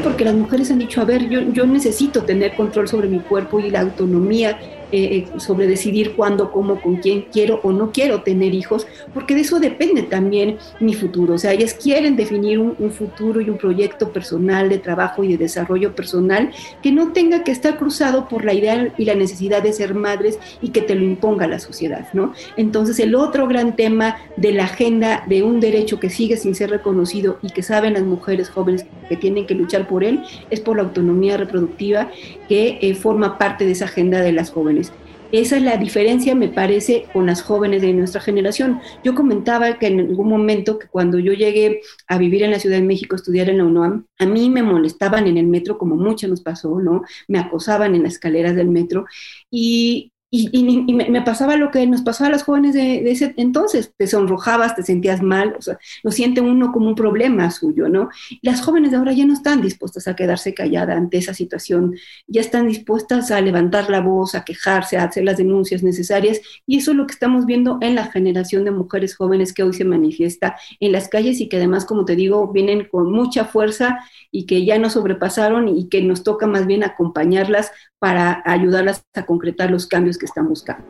Porque 0.03 0.25
las 0.25 0.35
mujeres 0.35 0.71
han 0.71 0.79
dicho, 0.79 1.01
a 1.01 1.05
ver, 1.05 1.29
yo, 1.29 1.41
yo 1.41 1.67
necesito 1.67 2.23
tener 2.23 2.55
control 2.57 2.89
sobre 2.89 3.09
mi 3.09 3.21
cuerpo 3.21 3.61
y 3.61 3.71
la 3.71 3.81
autonomía 3.81 4.59
eh, 4.93 5.27
eh, 5.35 5.41
sobre 5.41 5.67
decidir 5.67 6.15
cuándo, 6.15 6.51
cómo, 6.51 6.81
con 6.81 6.97
quién 6.97 7.27
quiero 7.33 7.61
o 7.63 7.73
no 7.73 7.93
quiero 7.93 8.23
tener 8.23 8.55
hijos, 8.55 8.87
porque 9.13 9.35
de 9.35 9.43
eso 9.43 9.61
depende 9.61 10.03
también 10.03 10.59
mi 10.81 10.95
futuro. 10.95 11.35
O 11.35 11.39
sea, 11.39 11.53
ellas 11.53 11.75
quieren 11.75 12.17
definir 12.17 12.59
un, 12.59 12.75
futuro 12.91 13.41
y 13.41 13.51
un 13.51 13.59
proyecto 13.59 14.11
personal 14.11 14.69
de 14.69 14.79
trabajo 14.79 15.25
y 15.25 15.29
de 15.29 15.39
desarrollo 15.39 15.95
personal 15.95 16.51
que 16.83 16.93
no 16.93 17.13
tenga 17.13 17.43
que 17.43 17.51
estar 17.51 17.77
cruzado 17.77 18.29
por 18.29 18.45
la 18.45 18.53
idea 18.53 18.93
y 18.97 19.05
la 19.05 19.15
necesidad 19.15 19.63
de 19.63 19.73
ser 19.73 19.95
madres 19.95 20.39
y 20.61 20.69
que 20.69 20.83
te 20.83 20.95
lo 20.95 21.05
imponga 21.05 21.47
la 21.47 21.59
sociedad, 21.59 22.09
¿no? 22.13 22.33
Entonces, 22.57 22.99
el 23.01 23.15
otro 23.15 23.49
gran 23.49 23.75
tema 23.75 24.17
de 24.37 24.53
la 24.53 24.65
agenda 24.65 25.25
de 25.27 25.43
un 25.43 25.61
derecho 25.61 25.99
que 25.99 26.11
sigue 26.11 26.37
sin 26.37 26.55
ser 26.55 26.71
reconocido 26.71 27.39
y 27.43 27.51
que 27.51 27.63
saben 27.63 27.95
las 27.95 28.03
mujeres 28.03 28.51
jóvenes 28.51 28.87
que 29.09 29.17
tienen 29.17 29.47
que 29.47 29.55
luchar 29.55 29.89
por 29.89 30.05
él 30.05 30.23
es 30.51 30.61
por 30.61 30.77
la 30.77 30.83
autonomía 30.83 31.37
reproductiva 31.37 32.11
que 32.49 32.79
eh, 32.81 32.95
forma 32.95 33.39
parte 33.39 33.65
de 33.65 33.73
esa 33.73 33.87
agenda 33.87 34.21
de 34.21 34.33
las 34.33 34.51
jóvenes. 34.51 34.84
Esa 35.33 35.57
es 35.57 35.63
la 35.63 35.77
diferencia, 35.79 36.35
me 36.37 36.49
parece, 36.49 37.07
con 37.13 37.27
las 37.27 37.43
jóvenes 37.43 37.83
de 37.83 37.93
nuestra 37.93 38.21
generación. 38.21 38.81
Yo 39.03 39.17
comentaba 39.17 39.79
que 39.81 39.89
en 39.89 39.99
algún 39.99 40.29
momento, 40.29 40.79
que 40.79 40.87
cuando 40.87 41.19
yo 41.19 41.33
llegué 41.33 41.81
a 42.07 42.19
vivir 42.19 42.45
en 42.45 42.53
la 42.53 42.61
Ciudad 42.61 42.77
de 42.77 42.85
México, 42.85 43.17
estudiar 43.17 43.51
en 43.51 43.59
la 43.59 43.65
UNAM, 43.65 44.07
a 44.21 44.27
mí 44.27 44.49
me 44.49 44.63
molestaban 44.63 45.27
en 45.27 45.37
el 45.37 45.49
metro, 45.49 45.77
como 45.77 45.97
mucho 45.97 46.29
nos 46.29 46.41
pasó, 46.41 46.79
¿no? 46.81 47.03
Me 47.27 47.41
acosaban 47.41 47.97
en 47.97 48.05
las 48.05 48.13
escaleras 48.13 48.55
del 48.55 48.69
metro. 48.69 49.07
Y 49.51 50.13
y, 50.37 50.95
me, 50.95 51.23
pasaba 51.23 51.57
lo 51.57 51.71
que 51.71 51.87
nos 51.87 52.03
pasaba 52.03 52.27
a 52.27 52.33
las 52.33 52.43
jóvenes 52.43 52.75
de, 52.75 53.09
ese 53.09 53.35
entonces, 53.37 53.93
te 53.97 54.09
sonrojabas, 54.09 54.75
te 54.75 54.83
sentías 54.83 55.23
mal, 55.23 55.55
o 55.57 55.63
sea, 55.63 55.79
lo 56.03 56.11
siente 56.11 56.41
uno 56.41 56.73
como 56.73 56.89
un 56.89 56.97
problema 56.97 57.51
suyo, 57.53 57.89
¿no? 57.89 58.09
las 58.43 58.61
jóvenes 58.61 58.91
de 58.91 58.97
ahora 58.97 59.13
ya 59.13 59.27
no 59.27 59.33
están 59.33 59.63
dispuestas 59.63 60.09
a 60.09 60.17
quedarse 60.17 60.53
calladas 60.53 60.97
ante 60.97 61.19
esa 61.19 61.35
situación, 61.35 61.95
ya 62.27 62.41
están 62.41 62.67
dispuestas 62.67 63.31
a 63.31 63.41
levantar 63.41 63.89
la 63.91 64.01
voz, 64.01 64.35
a 64.35 64.45
quejarse, 64.45 64.97
a 64.97 65.05
hacer 65.05 65.25
las 65.25 65.37
denuncias 65.37 65.85
necesarias, 65.85 66.41
y 66.67 66.79
eso 66.79 66.91
es 66.91 66.97
lo 66.97 67.07
que 67.07 67.15
estamos 67.15 67.47
viendo 67.47 67.79
en 67.81 67.95
la 67.95 68.07
generación 68.07 68.65
de 68.65 68.73
mujeres 68.73 69.17
jóvenes 69.17 69.53
que 69.53 69.63
hoy 69.63 69.73
se 69.73 69.85
manifiesta 69.85 70.57
en 70.81 70.91
las 70.91 71.09
calles 71.09 71.41
y 71.41 71.49
que 71.49 71.59
además, 71.59 71.85
como 71.85 72.05
te 72.05 72.17
digo, 72.17 72.51
vienen 72.51 72.89
con 72.91 73.13
mucha 73.13 73.45
fuerza 73.45 74.01
y 74.33 74.47
que 74.47 74.65
ya 74.65 74.79
no 74.79 74.91
sobrepasaron 74.91 75.69
y 75.69 75.89
que 75.89 76.03
nos 76.03 76.25
toca 76.25 76.49
más 76.49 76.67
bien 76.67 76.83
acompañarlas 76.83 77.71
para 78.05 78.43
ayudarlas 78.45 79.03
a 79.15 79.25
concretar 79.25 79.71
los 79.71 79.87
cambios 79.87 80.19
que 80.19 80.27
están 80.27 80.47
buscando. 80.47 80.85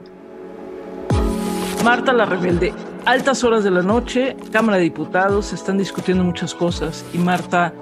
Marta 1.85 2.12
la 2.12 2.26
Rebelde, 2.26 2.75
altas 3.04 3.44
horas 3.44 3.62
de 3.62 3.71
la 3.71 3.83
noche, 3.83 4.37
Cámara 4.50 4.78
de 4.78 4.83
Diputados, 4.83 5.52
están 5.52 5.78
discutiendo 5.78 6.25
muchas 6.25 6.56
cosas 6.56 7.04
y 7.12 7.18
Marta 7.18 7.73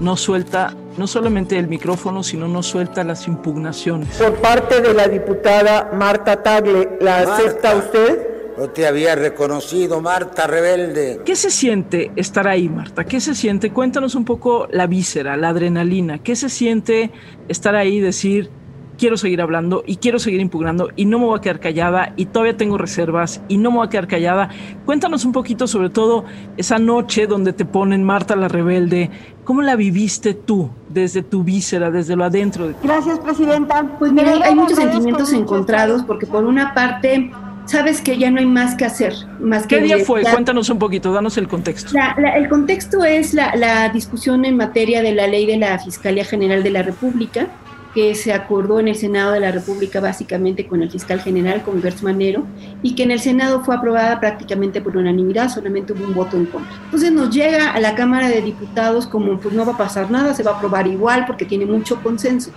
no 0.00 0.16
suelta 0.16 0.74
no 0.96 1.06
solamente 1.06 1.56
el 1.56 1.68
micrófono, 1.68 2.24
sino 2.24 2.48
no 2.48 2.64
suelta 2.64 3.04
las 3.04 3.28
impugnaciones. 3.28 4.08
Por 4.16 4.34
parte 4.40 4.80
de 4.80 4.92
la 4.92 5.06
diputada 5.06 5.92
Marta 5.94 6.42
Tagle, 6.42 6.98
¿la 7.00 7.18
acepta 7.18 7.76
usted? 7.76 8.26
No 8.58 8.70
te 8.70 8.88
había 8.88 9.14
reconocido, 9.14 10.00
Marta 10.00 10.48
Rebelde. 10.48 11.20
¿Qué 11.24 11.36
se 11.36 11.50
siente 11.50 12.10
estar 12.16 12.48
ahí, 12.48 12.68
Marta? 12.68 13.04
¿Qué 13.04 13.20
se 13.20 13.36
siente? 13.36 13.70
Cuéntanos 13.70 14.16
un 14.16 14.24
poco 14.24 14.66
la 14.68 14.88
víscera, 14.88 15.36
la 15.36 15.50
adrenalina. 15.50 16.18
¿Qué 16.18 16.34
se 16.34 16.48
siente 16.48 17.12
estar 17.48 17.76
ahí 17.76 17.98
y 17.98 18.00
decir, 18.00 18.50
quiero 19.00 19.16
seguir 19.16 19.40
hablando 19.40 19.82
y 19.86 19.96
quiero 19.96 20.18
seguir 20.18 20.40
impugnando 20.40 20.90
y 20.94 21.06
no 21.06 21.18
me 21.18 21.24
voy 21.24 21.38
a 21.38 21.40
quedar 21.40 21.58
callada 21.58 22.12
y 22.16 22.26
todavía 22.26 22.58
tengo 22.58 22.76
reservas 22.76 23.40
y 23.48 23.56
no 23.56 23.70
me 23.70 23.78
voy 23.78 23.86
a 23.86 23.90
quedar 23.90 24.06
callada? 24.06 24.50
Cuéntanos 24.84 25.24
un 25.24 25.32
poquito 25.32 25.66
sobre 25.66 25.88
todo 25.88 26.26
esa 26.58 26.78
noche 26.78 27.26
donde 27.26 27.54
te 27.54 27.64
ponen 27.64 28.04
Marta 28.04 28.36
la 28.36 28.46
Rebelde. 28.46 29.10
¿Cómo 29.44 29.62
la 29.62 29.74
viviste 29.74 30.34
tú 30.34 30.68
desde 30.90 31.22
tu 31.22 31.42
víscera, 31.42 31.90
desde 31.90 32.14
lo 32.14 32.24
adentro? 32.24 32.74
Gracias, 32.82 33.18
Presidenta. 33.20 33.96
Pues 33.98 34.12
mira, 34.12 34.34
hay 34.44 34.54
muchos 34.54 34.76
sentimientos 34.76 35.32
encontrados 35.32 36.02
porque 36.02 36.26
por 36.26 36.44
una 36.44 36.74
parte 36.74 37.32
sabes 37.64 38.02
que 38.02 38.18
ya 38.18 38.30
no 38.30 38.38
hay 38.38 38.46
más 38.46 38.74
que 38.74 38.84
hacer. 38.84 39.14
Más 39.40 39.66
¿Qué 39.66 39.80
día 39.80 39.98
fue? 40.04 40.24
Cuéntanos 40.24 40.68
un 40.68 40.78
poquito, 40.78 41.10
danos 41.10 41.38
el 41.38 41.48
contexto. 41.48 41.98
el 42.34 42.48
contexto 42.50 43.02
es 43.02 43.32
la, 43.32 43.56
la, 43.56 43.88
discusión 43.88 44.44
en 44.44 44.58
materia 44.58 45.00
de 45.00 45.14
la 45.14 45.26
ley 45.26 45.46
de 45.46 45.56
la 45.56 45.78
Fiscalía 45.78 46.24
General 46.26 46.62
de 46.62 46.70
la 46.70 46.82
República, 46.82 47.48
que 47.94 48.14
se 48.14 48.32
acordó 48.32 48.78
en 48.80 48.88
el 48.88 48.94
Senado 48.94 49.32
de 49.32 49.40
la 49.40 49.50
República 49.50 50.00
básicamente 50.00 50.66
con 50.66 50.82
el 50.82 50.90
fiscal 50.90 51.20
general, 51.20 51.62
con 51.62 51.82
Gertz 51.82 52.02
Manero, 52.02 52.44
y 52.82 52.94
que 52.94 53.02
en 53.02 53.10
el 53.10 53.20
Senado 53.20 53.64
fue 53.64 53.74
aprobada 53.74 54.20
prácticamente 54.20 54.80
por 54.80 54.96
unanimidad, 54.96 55.48
solamente 55.48 55.92
hubo 55.92 56.04
un 56.04 56.14
voto 56.14 56.36
en 56.36 56.46
contra. 56.46 56.72
Entonces 56.84 57.12
nos 57.12 57.34
llega 57.34 57.70
a 57.70 57.80
la 57.80 57.94
Cámara 57.94 58.28
de 58.28 58.42
Diputados 58.42 59.06
como 59.06 59.38
pues 59.38 59.54
no 59.54 59.66
va 59.66 59.72
a 59.72 59.78
pasar 59.78 60.10
nada, 60.10 60.34
se 60.34 60.42
va 60.42 60.52
a 60.52 60.56
aprobar 60.56 60.86
igual 60.86 61.26
porque 61.26 61.44
tiene 61.44 61.66
mucho 61.66 62.00
consenso. 62.02 62.52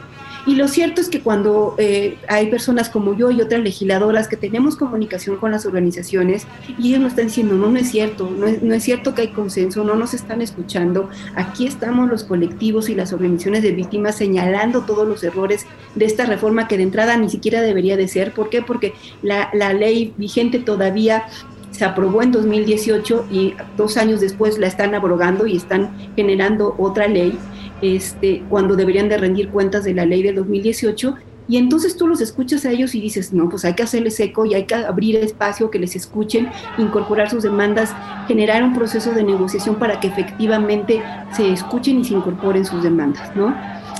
Y 0.45 0.55
lo 0.55 0.67
cierto 0.67 0.99
es 0.99 1.09
que 1.09 1.21
cuando 1.21 1.75
eh, 1.77 2.17
hay 2.27 2.47
personas 2.47 2.89
como 2.89 3.15
yo 3.15 3.31
y 3.31 3.41
otras 3.41 3.61
legisladoras 3.61 4.27
que 4.27 4.35
tenemos 4.35 4.75
comunicación 4.75 5.37
con 5.37 5.51
las 5.51 5.65
organizaciones 5.65 6.45
y 6.77 6.89
ellos 6.89 6.99
nos 6.99 7.11
están 7.11 7.27
diciendo, 7.27 7.55
no, 7.55 7.69
no 7.69 7.79
es 7.79 7.89
cierto, 7.89 8.29
no 8.29 8.73
es, 8.73 8.83
cierto 8.83 9.15
que 9.15 9.21
hay 9.21 9.27
consenso, 9.29 9.83
no 9.83 9.95
nos 9.95 10.13
están 10.13 10.41
escuchando, 10.41 11.09
aquí 11.35 11.65
estamos 11.65 12.09
los 12.09 12.25
colectivos 12.25 12.89
y 12.89 12.95
las 12.95 13.13
organizaciones 13.13 13.63
de 13.63 13.71
víctimas 13.71 14.17
señalando 14.17 14.81
todos 14.81 15.07
los 15.07 15.23
errores 15.23 15.65
de 15.95 16.05
esta 16.05 16.25
reforma 16.25 16.67
que 16.67 16.77
de 16.77 16.83
entrada 16.83 17.15
ni 17.15 17.29
siquiera 17.29 17.61
debería 17.61 17.95
de 17.95 18.07
ser. 18.07 18.33
¿Por 18.33 18.49
qué? 18.49 18.61
Porque 18.61 18.93
la 19.21 19.73
ley 19.73 20.13
vigente 20.17 20.59
todavía 20.59 21.25
se 21.73 21.85
aprobó 21.85 22.21
en 22.21 22.31
2018 22.31 23.27
y 23.31 23.55
dos 23.75 23.97
años 23.97 24.21
después 24.21 24.59
la 24.59 24.67
están 24.67 24.93
abrogando 24.93 25.47
y 25.47 25.57
están 25.57 25.91
generando 26.15 26.75
otra 26.77 27.07
ley 27.07 27.37
este, 27.81 28.43
cuando 28.47 28.75
deberían 28.75 29.09
de 29.09 29.17
rendir 29.17 29.49
cuentas 29.49 29.83
de 29.83 29.93
la 29.95 30.05
ley 30.05 30.21
del 30.21 30.35
2018. 30.35 31.15
Y 31.47 31.57
entonces 31.57 31.97
tú 31.97 32.07
los 32.07 32.21
escuchas 32.21 32.63
a 32.65 32.71
ellos 32.71 32.93
y 32.95 33.01
dices, 33.01 33.33
no, 33.33 33.49
pues 33.49 33.65
hay 33.65 33.73
que 33.73 33.83
hacerles 33.83 34.19
eco 34.19 34.45
y 34.45 34.53
hay 34.53 34.65
que 34.65 34.75
abrir 34.75 35.15
espacio, 35.17 35.71
que 35.71 35.79
les 35.79 35.95
escuchen, 35.95 36.47
incorporar 36.77 37.29
sus 37.29 37.43
demandas, 37.43 37.93
generar 38.27 38.63
un 38.63 38.73
proceso 38.73 39.11
de 39.11 39.23
negociación 39.23 39.75
para 39.75 39.99
que 39.99 40.07
efectivamente 40.07 41.01
se 41.35 41.51
escuchen 41.51 41.99
y 41.99 42.05
se 42.05 42.13
incorporen 42.13 42.63
sus 42.65 42.83
demandas, 42.83 43.35
¿no? 43.35 43.53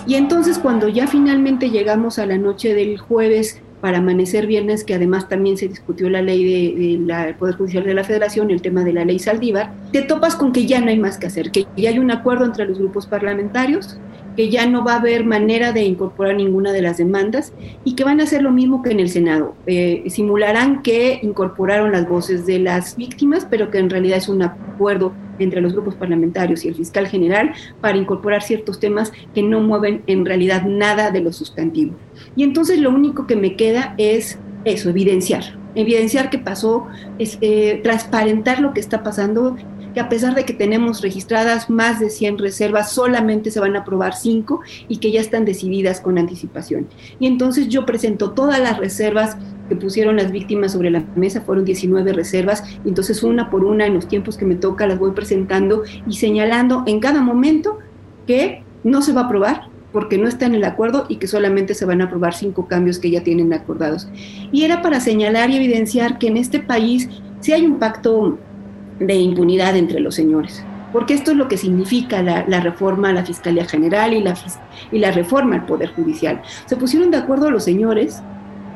Y 0.05 0.15
entonces 0.15 0.59
cuando 0.59 0.87
ya 0.87 1.07
finalmente 1.07 1.69
llegamos 1.69 2.19
a 2.19 2.25
la 2.25 2.37
noche 2.37 2.73
del 2.73 2.97
jueves 2.99 3.61
para 3.83 3.97
amanecer 3.97 4.47
viernes, 4.47 4.85
que 4.85 4.93
además 4.93 5.27
también 5.27 5.57
se 5.57 5.67
discutió 5.67 6.09
la 6.09 6.21
ley 6.21 6.77
del 6.95 7.35
Poder 7.35 7.55
Judicial 7.55 7.83
de 7.83 7.93
la 7.93 8.05
Federación, 8.05 8.49
el 8.49 8.61
tema 8.61 8.81
de 8.85 8.93
la 8.93 9.03
ley 9.03 9.19
Saldívar, 9.19 9.73
te 9.91 10.03
topas 10.03 10.37
con 10.37 10.53
que 10.53 10.65
ya 10.65 10.79
no 10.79 10.87
hay 10.87 10.97
más 10.97 11.17
que 11.17 11.27
hacer, 11.27 11.51
que 11.51 11.67
ya 11.75 11.89
hay 11.89 11.99
un 11.99 12.09
acuerdo 12.09 12.45
entre 12.45 12.65
los 12.65 12.79
grupos 12.79 13.07
parlamentarios, 13.07 13.99
que 14.37 14.49
ya 14.49 14.67
no 14.67 14.85
va 14.85 14.93
a 14.93 14.99
haber 14.99 15.25
manera 15.25 15.73
de 15.73 15.83
incorporar 15.83 16.37
ninguna 16.37 16.71
de 16.71 16.81
las 16.81 16.95
demandas 16.95 17.51
y 17.83 17.95
que 17.95 18.05
van 18.05 18.21
a 18.21 18.23
hacer 18.23 18.41
lo 18.41 18.51
mismo 18.51 18.81
que 18.81 18.91
en 18.91 19.01
el 19.01 19.09
Senado. 19.09 19.53
Eh, 19.65 20.05
simularán 20.07 20.81
que 20.81 21.19
incorporaron 21.21 21.91
las 21.91 22.07
voces 22.07 22.45
de 22.45 22.59
las 22.59 22.95
víctimas, 22.95 23.45
pero 23.49 23.69
que 23.69 23.79
en 23.79 23.89
realidad 23.89 24.17
es 24.17 24.29
un 24.29 24.43
acuerdo 24.43 25.11
entre 25.39 25.61
los 25.61 25.73
grupos 25.73 25.95
parlamentarios 25.95 26.63
y 26.63 26.67
el 26.69 26.75
fiscal 26.75 27.07
general 27.07 27.53
para 27.81 27.97
incorporar 27.97 28.43
ciertos 28.43 28.79
temas 28.79 29.11
que 29.33 29.43
no 29.43 29.61
mueven 29.61 30.03
en 30.07 30.25
realidad 30.25 30.63
nada 30.65 31.11
de 31.11 31.21
lo 31.21 31.33
sustantivo. 31.33 31.95
Y 32.35 32.43
entonces 32.43 32.79
lo 32.79 32.89
único 32.89 33.27
que 33.27 33.35
me 33.35 33.55
queda 33.55 33.95
es 33.97 34.39
eso, 34.65 34.89
evidenciar, 34.89 35.43
evidenciar 35.75 36.29
qué 36.29 36.37
pasó, 36.37 36.87
es, 37.19 37.37
eh, 37.41 37.79
transparentar 37.83 38.59
lo 38.59 38.73
que 38.73 38.79
está 38.79 39.03
pasando, 39.03 39.55
que 39.93 39.99
a 39.99 40.09
pesar 40.09 40.33
de 40.33 40.43
que 40.43 40.53
tenemos 40.53 41.01
registradas 41.01 41.69
más 41.69 41.99
de 41.99 42.09
100 42.09 42.39
reservas, 42.39 42.91
solamente 42.91 43.51
se 43.51 43.59
van 43.59 43.75
a 43.75 43.79
aprobar 43.79 44.15
5 44.15 44.61
y 44.87 44.97
que 44.97 45.11
ya 45.11 45.21
están 45.21 45.45
decididas 45.45 46.01
con 46.01 46.17
anticipación. 46.17 46.87
Y 47.19 47.27
entonces 47.27 47.69
yo 47.69 47.85
presento 47.85 48.31
todas 48.31 48.59
las 48.59 48.77
reservas 48.77 49.37
que 49.69 49.75
pusieron 49.75 50.17
las 50.17 50.31
víctimas 50.31 50.71
sobre 50.73 50.89
la 50.89 51.03
mesa, 51.15 51.41
fueron 51.41 51.65
19 51.65 52.13
reservas, 52.13 52.63
y 52.83 52.89
entonces 52.89 53.23
una 53.23 53.49
por 53.49 53.63
una 53.63 53.85
en 53.85 53.93
los 53.93 54.07
tiempos 54.07 54.37
que 54.37 54.45
me 54.45 54.55
toca 54.55 54.87
las 54.87 54.99
voy 54.99 55.11
presentando 55.11 55.83
y 56.07 56.15
señalando 56.15 56.83
en 56.87 56.99
cada 56.99 57.21
momento 57.21 57.77
que 58.25 58.63
no 58.83 59.01
se 59.01 59.13
va 59.13 59.21
a 59.21 59.25
aprobar 59.25 59.72
porque 59.93 60.17
no 60.17 60.27
está 60.27 60.47
en 60.47 60.55
el 60.55 60.63
acuerdo 60.65 61.05
y 61.07 61.17
que 61.17 61.27
solamente 61.27 61.75
se 61.75 61.85
van 61.85 62.01
a 62.01 62.05
aprobar 62.05 62.33
cinco 62.33 62.67
cambios 62.67 62.99
que 62.99 63.11
ya 63.11 63.23
tienen 63.23 63.53
acordados. 63.53 64.09
Y 64.51 64.63
era 64.63 64.81
para 64.81 64.99
señalar 64.99 65.51
y 65.51 65.55
evidenciar 65.55 66.17
que 66.17 66.27
en 66.27 66.37
este 66.37 66.59
país 66.59 67.07
sí 67.39 67.53
hay 67.53 67.65
un 67.65 67.77
pacto 67.77 68.37
de 68.99 69.15
impunidad 69.15 69.77
entre 69.77 69.99
los 69.99 70.15
señores. 70.15 70.65
Porque 70.91 71.13
esto 71.13 71.31
es 71.31 71.37
lo 71.37 71.47
que 71.47 71.57
significa 71.57 72.21
la, 72.21 72.59
reforma 72.59 73.09
a 73.09 73.13
la 73.13 73.25
Fiscalía 73.25 73.65
General 73.65 74.13
y 74.13 74.21
la, 74.21 74.35
y 74.91 74.99
la 74.99 75.11
reforma 75.11 75.55
al 75.55 75.65
Poder 75.65 75.91
Judicial. 75.93 76.41
Se 76.65 76.75
pusieron 76.75 77.09
de 77.09 77.17
acuerdo 77.17 77.49
los 77.49 77.63
señores 77.63 78.21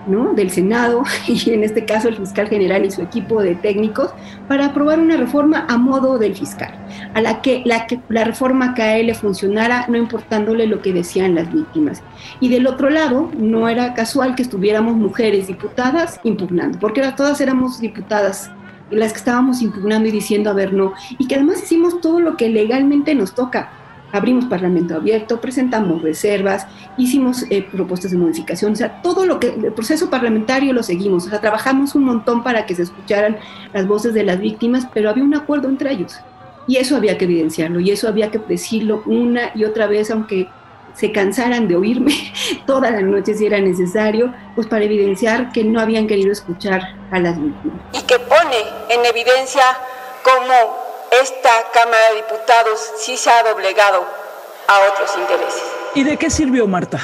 del 0.07 0.49
Senado 0.49 1.03
y 1.27 1.49
en 1.51 1.63
este 1.63 1.83
caso 1.83 2.07
el 2.07 2.15
fiscal 2.15 2.47
general 2.47 2.85
y 2.85 2.91
su 2.91 3.01
equipo 3.01 3.41
de 3.41 3.55
técnicos 3.55 4.11
para 4.47 4.67
aprobar 4.67 4.99
una 4.99 5.17
reforma 5.17 5.65
a 5.67 5.77
modo 5.77 6.17
del 6.17 6.33
fiscal, 6.33 6.73
a 7.13 7.21
la 7.21 7.41
que 7.41 7.61
la, 7.65 7.87
que, 7.87 7.99
la 8.07 8.23
reforma 8.23 8.73
que 8.73 8.83
a 8.83 8.97
le 8.97 9.13
funcionara 9.13 9.85
no 9.89 9.97
importándole 9.97 10.65
lo 10.65 10.81
que 10.81 10.93
decían 10.93 11.35
las 11.35 11.51
víctimas. 11.51 12.01
Y 12.39 12.47
del 12.47 12.67
otro 12.67 12.89
lado, 12.89 13.29
no 13.37 13.67
era 13.67 13.93
casual 13.93 14.35
que 14.35 14.43
estuviéramos 14.43 14.95
mujeres 14.95 15.47
diputadas 15.47 16.21
impugnando, 16.23 16.79
porque 16.79 17.01
todas 17.17 17.41
éramos 17.41 17.81
diputadas 17.81 18.49
las 18.89 19.11
que 19.11 19.19
estábamos 19.19 19.61
impugnando 19.61 20.07
y 20.07 20.11
diciendo, 20.11 20.49
a 20.49 20.53
ver, 20.53 20.71
no, 20.71 20.93
y 21.17 21.27
que 21.27 21.35
además 21.35 21.61
hicimos 21.63 21.99
todo 21.99 22.21
lo 22.21 22.37
que 22.37 22.47
legalmente 22.47 23.13
nos 23.13 23.35
toca 23.35 23.69
abrimos 24.11 24.45
Parlamento 24.45 24.95
abierto, 24.95 25.41
presentamos 25.41 26.01
reservas, 26.01 26.67
hicimos 26.97 27.45
eh, 27.49 27.67
propuestas 27.69 28.11
de 28.11 28.17
modificación, 28.17 28.73
o 28.73 28.75
sea, 28.75 29.01
todo 29.01 29.25
lo 29.25 29.39
que, 29.39 29.49
el 29.49 29.73
proceso 29.73 30.09
parlamentario 30.09 30.73
lo 30.73 30.83
seguimos, 30.83 31.27
o 31.27 31.29
sea, 31.29 31.41
trabajamos 31.41 31.95
un 31.95 32.05
montón 32.05 32.43
para 32.43 32.65
que 32.65 32.75
se 32.75 32.83
escucharan 32.83 33.37
las 33.73 33.87
voces 33.87 34.13
de 34.13 34.23
las 34.23 34.39
víctimas, 34.39 34.87
pero 34.93 35.09
había 35.09 35.23
un 35.23 35.35
acuerdo 35.35 35.69
entre 35.69 35.91
ellos. 35.91 36.19
Y 36.67 36.77
eso 36.77 36.97
había 36.97 37.17
que 37.17 37.25
evidenciarlo, 37.25 37.79
y 37.79 37.91
eso 37.91 38.07
había 38.07 38.29
que 38.31 38.39
decirlo 38.39 39.01
una 39.05 39.51
y 39.55 39.63
otra 39.63 39.87
vez, 39.87 40.11
aunque 40.11 40.49
se 40.93 41.11
cansaran 41.11 41.67
de 41.67 41.75
oírme 41.75 42.13
toda 42.65 42.89
la 42.89 43.01
noche 43.01 43.35
si 43.35 43.45
era 43.45 43.59
necesario, 43.59 44.33
pues 44.55 44.67
para 44.67 44.83
evidenciar 44.83 45.51
que 45.51 45.63
no 45.63 45.79
habían 45.79 46.07
querido 46.07 46.31
escuchar 46.31 46.95
a 47.11 47.19
las 47.19 47.41
víctimas. 47.41 47.77
Y 47.93 48.01
que 48.01 48.19
pone 48.19 48.57
en 48.89 49.05
evidencia 49.05 49.61
cómo 50.23 50.86
esta 51.21 51.49
Cámara 51.73 52.09
de 52.11 52.15
Diputados 52.17 52.79
sí 52.97 53.17
se 53.17 53.29
ha 53.29 53.43
doblegado 53.43 54.05
a 54.67 54.91
otros 54.91 55.11
intereses. 55.17 55.63
¿Y 55.95 56.03
de 56.03 56.17
qué 56.17 56.29
sirvió, 56.29 56.67
Marta? 56.67 56.99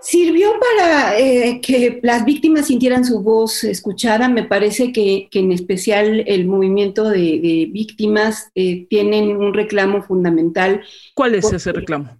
Sirvió 0.00 0.52
para 0.60 1.18
eh, 1.18 1.60
que 1.60 1.98
las 2.02 2.24
víctimas 2.24 2.66
sintieran 2.66 3.04
su 3.04 3.22
voz 3.22 3.64
escuchada. 3.64 4.28
Me 4.28 4.44
parece 4.44 4.92
que, 4.92 5.28
en 5.32 5.52
especial 5.52 6.22
el 6.26 6.46
movimiento 6.46 7.08
de, 7.08 7.68
víctimas 7.72 8.50
eh, 8.54 8.86
tienen 8.88 9.36
un 9.36 9.52
reclamo 9.52 10.02
fundamental. 10.02 10.82
¿Cuál 11.14 11.34
es 11.34 11.52
ese 11.52 11.72
reclamo? 11.72 12.16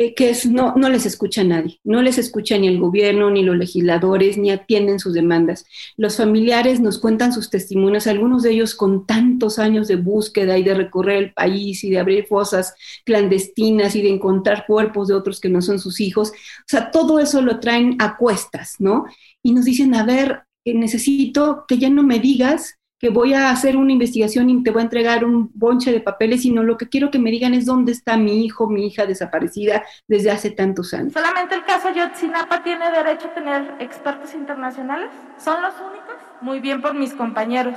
Eh, 0.00 0.14
que 0.14 0.32
no, 0.48 0.74
no 0.76 0.88
les 0.90 1.06
escucha 1.06 1.42
nadie, 1.42 1.80
no 1.82 2.02
les 2.02 2.18
escucha 2.18 2.56
ni 2.56 2.68
el 2.68 2.78
gobierno, 2.78 3.30
ni 3.30 3.42
los 3.42 3.56
legisladores, 3.56 4.38
ni 4.38 4.52
atienden 4.52 5.00
sus 5.00 5.12
demandas. 5.12 5.64
Los 5.96 6.16
familiares 6.16 6.78
nos 6.78 7.00
cuentan 7.00 7.32
sus 7.32 7.50
testimonios, 7.50 8.06
algunos 8.06 8.44
de 8.44 8.52
ellos 8.52 8.76
con 8.76 9.06
tantos 9.06 9.58
años 9.58 9.88
de 9.88 9.96
búsqueda 9.96 10.56
y 10.56 10.62
de 10.62 10.74
recorrer 10.74 11.16
el 11.16 11.32
país 11.32 11.82
y 11.82 11.90
de 11.90 11.98
abrir 11.98 12.26
fosas 12.26 12.76
clandestinas 13.04 13.96
y 13.96 14.02
de 14.02 14.10
encontrar 14.10 14.66
cuerpos 14.68 15.08
de 15.08 15.14
otros 15.14 15.40
que 15.40 15.48
no 15.48 15.60
son 15.62 15.80
sus 15.80 16.00
hijos. 16.00 16.30
O 16.30 16.68
sea, 16.68 16.92
todo 16.92 17.18
eso 17.18 17.42
lo 17.42 17.58
traen 17.58 17.96
a 17.98 18.16
cuestas, 18.16 18.76
¿no? 18.78 19.06
Y 19.42 19.52
nos 19.52 19.64
dicen, 19.64 19.96
a 19.96 20.04
ver, 20.04 20.44
eh, 20.64 20.74
necesito 20.74 21.64
que 21.66 21.78
ya 21.78 21.90
no 21.90 22.04
me 22.04 22.20
digas 22.20 22.77
que 22.98 23.10
voy 23.10 23.32
a 23.34 23.50
hacer 23.50 23.76
una 23.76 23.92
investigación 23.92 24.50
y 24.50 24.62
te 24.62 24.70
voy 24.70 24.80
a 24.80 24.84
entregar 24.84 25.24
un 25.24 25.50
bonche 25.54 25.92
de 25.92 26.00
papeles, 26.00 26.42
sino 26.42 26.62
lo 26.62 26.76
que 26.76 26.88
quiero 26.88 27.10
que 27.10 27.18
me 27.18 27.30
digan 27.30 27.54
es 27.54 27.64
dónde 27.64 27.92
está 27.92 28.16
mi 28.16 28.44
hijo, 28.44 28.68
mi 28.68 28.86
hija 28.86 29.06
desaparecida 29.06 29.84
desde 30.08 30.30
hace 30.30 30.50
tantos 30.50 30.92
años. 30.94 31.12
¿Solamente 31.12 31.54
el 31.54 31.64
caso 31.64 31.90
Yotzinapa 31.90 32.62
tiene 32.62 32.90
derecho 32.90 33.28
a 33.28 33.34
tener 33.34 33.74
expertos 33.78 34.34
internacionales? 34.34 35.10
¿Son 35.38 35.62
los 35.62 35.74
únicos? 35.74 36.16
Muy 36.40 36.58
bien 36.60 36.82
por 36.82 36.94
mis 36.94 37.14
compañeros. 37.14 37.76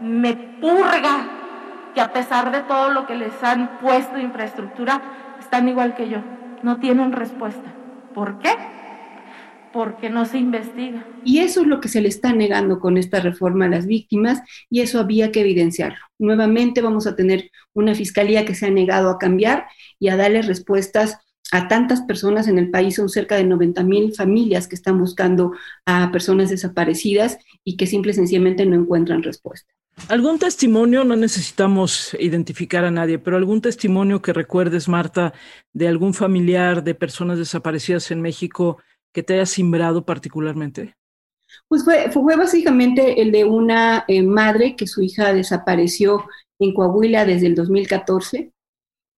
Me 0.00 0.34
purga 0.34 1.28
que 1.94 2.00
a 2.00 2.12
pesar 2.12 2.50
de 2.50 2.62
todo 2.62 2.90
lo 2.90 3.06
que 3.06 3.14
les 3.14 3.42
han 3.42 3.78
puesto 3.78 4.18
infraestructura, 4.18 5.00
están 5.38 5.68
igual 5.68 5.94
que 5.94 6.08
yo. 6.08 6.18
No 6.62 6.78
tienen 6.80 7.12
respuesta. 7.12 7.72
¿Por 8.14 8.38
qué? 8.38 8.56
Porque 9.74 10.08
no 10.08 10.24
se 10.24 10.38
investiga. 10.38 11.04
Y 11.24 11.40
eso 11.40 11.62
es 11.62 11.66
lo 11.66 11.80
que 11.80 11.88
se 11.88 12.00
le 12.00 12.08
está 12.08 12.32
negando 12.32 12.78
con 12.78 12.96
esta 12.96 13.18
reforma 13.18 13.64
a 13.64 13.68
las 13.68 13.86
víctimas 13.86 14.40
y 14.70 14.82
eso 14.82 15.00
había 15.00 15.32
que 15.32 15.40
evidenciarlo. 15.40 15.98
Nuevamente 16.16 16.80
vamos 16.80 17.08
a 17.08 17.16
tener 17.16 17.50
una 17.72 17.96
fiscalía 17.96 18.44
que 18.44 18.54
se 18.54 18.66
ha 18.66 18.70
negado 18.70 19.10
a 19.10 19.18
cambiar 19.18 19.66
y 19.98 20.08
a 20.08 20.16
darle 20.16 20.42
respuestas 20.42 21.18
a 21.50 21.66
tantas 21.66 22.02
personas 22.02 22.46
en 22.46 22.58
el 22.58 22.70
país, 22.70 22.94
son 22.94 23.08
cerca 23.08 23.36
de 23.36 23.44
90 23.44 23.82
mil 23.82 24.14
familias 24.14 24.68
que 24.68 24.76
están 24.76 24.98
buscando 24.98 25.52
a 25.86 26.10
personas 26.12 26.50
desaparecidas 26.50 27.38
y 27.64 27.76
que 27.76 27.86
simple 27.86 28.12
y 28.12 28.14
sencillamente 28.14 28.64
no 28.66 28.76
encuentran 28.76 29.24
respuesta. 29.24 29.72
¿Algún 30.08 30.38
testimonio? 30.38 31.04
No 31.04 31.16
necesitamos 31.16 32.16
identificar 32.18 32.84
a 32.84 32.90
nadie, 32.90 33.18
pero 33.18 33.36
algún 33.36 33.60
testimonio 33.60 34.22
que 34.22 34.32
recuerdes, 34.32 34.88
Marta, 34.88 35.32
de 35.72 35.88
algún 35.88 36.14
familiar 36.14 36.82
de 36.82 36.94
personas 36.94 37.38
desaparecidas 37.38 38.10
en 38.10 38.20
México 38.20 38.78
que 39.14 39.22
te 39.22 39.34
haya 39.34 39.46
simbrado 39.46 40.04
particularmente? 40.04 40.94
Pues 41.68 41.84
fue, 41.84 42.36
básicamente 42.36 43.22
el 43.22 43.32
de 43.32 43.44
una 43.44 44.04
eh, 44.08 44.22
madre 44.22 44.76
que 44.76 44.86
su 44.86 45.02
hija 45.02 45.32
desapareció 45.32 46.26
en 46.58 46.74
Coahuila 46.74 47.24
desde 47.24 47.46
el 47.46 47.54
2014 47.54 48.52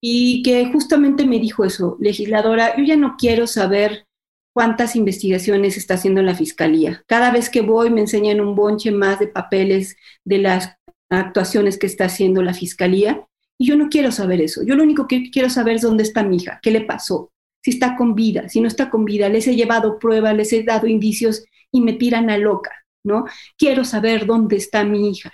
y 0.02 0.44
que 0.44 0.66
justamente 0.72 1.26
me 1.26 1.40
dijo 1.40 1.64
eso, 1.64 1.98
legisladora, 2.00 2.76
yo 2.78 2.84
ya 2.84 2.98
no 2.98 3.16
quiero 3.18 3.48
saber 3.48 4.06
cuántas 4.54 4.96
investigaciones 4.96 5.78
está 5.78 5.96
haciendo 5.96 6.22
la 6.22 6.36
fiscalía. 6.36 7.04
Cada 7.08 7.32
vez 7.32 7.50
que 7.50 7.62
voy 7.62 7.90
me 7.90 8.02
enseñan 8.02 8.42
un 8.42 8.56
bonche 8.56 8.92
más 8.92 9.20
de 9.20 9.28
papeles 9.28 9.96
de 10.24 10.38
las 10.40 10.76
actuaciones 11.10 11.78
que 11.78 11.88
está 11.88 12.06
haciendo 12.06 12.44
la 12.44 12.54
fiscalía 12.54 13.26
y 13.58 13.68
yo 13.68 13.78
no 13.78 13.90
quiero 13.90 14.12
saber 14.12 14.42
eso. 14.42 14.62
Yo 14.64 14.76
lo 14.76 14.84
único 14.84 15.08
que 15.08 15.32
quiero 15.32 15.50
saber 15.50 15.76
es 15.76 15.82
dónde 15.82 16.04
está 16.04 16.24
mi 16.24 16.38
hija, 16.38 16.60
qué 16.62 16.72
le 16.72 16.82
pasó, 16.82 17.32
si 17.66 17.72
está 17.72 17.96
con 17.96 18.14
vida, 18.14 18.48
si 18.48 18.62
no 18.62 18.68
está 18.68 18.92
con 18.92 19.06
vida, 19.06 19.28
les 19.28 19.48
he 19.48 19.56
llevado 19.56 19.98
pruebas, 19.98 20.36
les 20.36 20.54
he 20.54 20.62
dado 20.62 20.86
indicios 20.86 21.46
y 21.72 21.82
me 21.82 21.94
tiran 21.94 22.30
a 22.30 22.38
loca, 22.38 22.70
¿no? 23.04 23.26
Quiero 23.58 23.84
saber 23.84 24.28
dónde 24.28 24.56
está 24.56 24.84
mi 24.84 25.10
hija. 25.10 25.32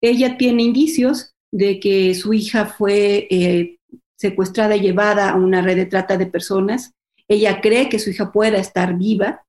Ella 0.00 0.36
tiene 0.36 0.64
indicios 0.64 1.36
de 1.52 1.78
que 1.78 2.16
su 2.16 2.34
hija 2.34 2.66
fue 2.66 3.28
eh, 3.30 3.78
secuestrada 4.16 4.74
y 4.74 4.80
llevada 4.80 5.30
a 5.30 5.36
una 5.36 5.62
red 5.62 5.76
de 5.76 5.86
trata 5.86 6.16
de 6.16 6.26
personas. 6.26 6.94
Ella 7.28 7.60
cree 7.60 7.88
que 7.88 8.00
su 8.00 8.10
hija 8.10 8.32
pueda 8.32 8.58
estar 8.58 8.98
viva, 8.98 9.44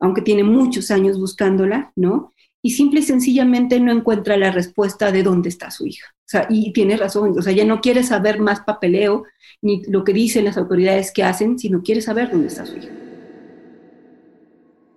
aunque 0.00 0.22
tiene 0.22 0.42
muchos 0.42 0.90
años 0.90 1.20
buscándola, 1.20 1.92
¿no? 1.96 2.32
Y 2.66 2.70
simple 2.70 3.00
y 3.00 3.02
sencillamente 3.02 3.78
no 3.78 3.92
encuentra 3.92 4.38
la 4.38 4.50
respuesta 4.50 5.12
de 5.12 5.22
dónde 5.22 5.50
está 5.50 5.70
su 5.70 5.86
hija. 5.86 6.14
O 6.20 6.28
sea, 6.28 6.46
y 6.48 6.72
tiene 6.72 6.96
razón, 6.96 7.38
o 7.38 7.42
sea, 7.42 7.52
ella 7.52 7.66
no 7.66 7.82
quiere 7.82 8.02
saber 8.02 8.40
más 8.40 8.60
papeleo, 8.60 9.24
ni 9.60 9.84
lo 9.84 10.02
que 10.02 10.14
dicen 10.14 10.46
las 10.46 10.56
autoridades 10.56 11.12
que 11.12 11.24
hacen, 11.24 11.58
sino 11.58 11.82
quiere 11.82 12.00
saber 12.00 12.30
dónde 12.30 12.48
está 12.48 12.64
su 12.64 12.78
hija. 12.78 12.88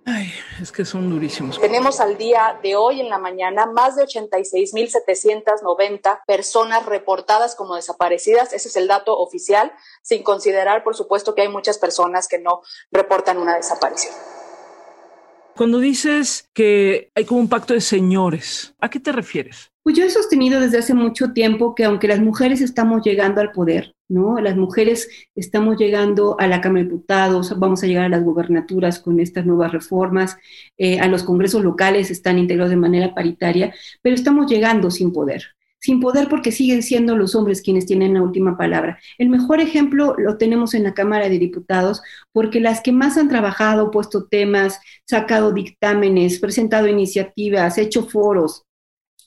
Ay, 0.05 0.31
es 0.61 0.71
que 0.71 0.85
son 0.85 1.09
durísimos. 1.09 1.59
Tenemos 1.59 1.99
al 1.99 2.17
día 2.17 2.57
de 2.63 2.77
hoy 2.77 3.01
en 3.01 3.09
la 3.09 3.17
mañana 3.17 3.65
más 3.65 3.97
de 3.97 4.05
86.790 4.05 6.21
personas 6.25 6.85
reportadas 6.85 7.55
como 7.55 7.75
desaparecidas. 7.75 8.53
Ese 8.53 8.69
es 8.69 8.77
el 8.77 8.87
dato 8.87 9.17
oficial, 9.17 9.73
sin 10.03 10.23
considerar, 10.23 10.85
por 10.85 10.95
supuesto, 10.95 11.35
que 11.35 11.41
hay 11.41 11.49
muchas 11.49 11.77
personas 11.77 12.29
que 12.29 12.39
no 12.39 12.61
reportan 12.93 13.39
una 13.39 13.57
desaparición. 13.57 14.13
Cuando 15.57 15.79
dices 15.79 16.47
que 16.53 17.09
hay 17.15 17.25
como 17.25 17.39
un 17.39 17.49
pacto 17.49 17.73
de 17.73 17.81
señores, 17.81 18.75
¿a 18.79 18.91
qué 18.91 18.99
te 18.99 19.11
refieres? 19.11 19.71
Pues 19.81 19.97
yo 19.97 20.05
he 20.05 20.09
sostenido 20.11 20.59
desde 20.59 20.77
hace 20.77 20.93
mucho 20.93 21.33
tiempo 21.33 21.73
que 21.73 21.83
aunque 21.83 22.07
las 22.07 22.19
mujeres 22.19 22.61
estamos 22.61 23.01
llegando 23.03 23.41
al 23.41 23.51
poder, 23.51 23.95
¿no? 24.07 24.39
Las 24.39 24.55
mujeres 24.55 25.09
estamos 25.33 25.77
llegando 25.77 26.39
a 26.39 26.45
la 26.45 26.61
Cámara 26.61 26.83
de 26.83 26.89
Diputados, 26.89 27.57
vamos 27.57 27.81
a 27.81 27.87
llegar 27.87 28.05
a 28.05 28.09
las 28.09 28.23
gubernaturas 28.23 28.99
con 28.99 29.19
estas 29.19 29.47
nuevas 29.47 29.71
reformas, 29.71 30.37
eh, 30.77 30.99
a 30.99 31.07
los 31.07 31.23
congresos 31.23 31.63
locales 31.63 32.11
están 32.11 32.37
integrados 32.37 32.69
de 32.69 32.77
manera 32.77 33.15
paritaria, 33.15 33.73
pero 34.03 34.13
estamos 34.13 34.45
llegando 34.51 34.91
sin 34.91 35.11
poder. 35.11 35.56
Sin 35.79 35.99
poder 35.99 36.27
porque 36.27 36.51
siguen 36.51 36.81
siendo 36.81 37.15
los 37.15 37.35
hombres 37.35 37.61
quienes 37.61 37.85
tienen 37.85 38.15
la 38.15 38.21
última 38.21 38.57
palabra. 38.57 38.99
El 39.17 39.29
mejor 39.29 39.61
ejemplo 39.61 40.15
lo 40.17 40.37
tenemos 40.37 40.73
en 40.73 40.83
la 40.83 40.93
Cámara 40.93 41.29
de 41.29 41.37
Diputados 41.37 42.01
porque 42.31 42.59
las 42.59 42.81
que 42.81 42.91
más 42.91 43.17
han 43.17 43.29
trabajado, 43.29 43.91
puesto 43.91 44.25
temas, 44.25 44.79
sacado 45.05 45.51
dictámenes, 45.51 46.39
presentado 46.39 46.87
iniciativas, 46.87 47.77
hecho 47.77 48.07
foros, 48.07 48.63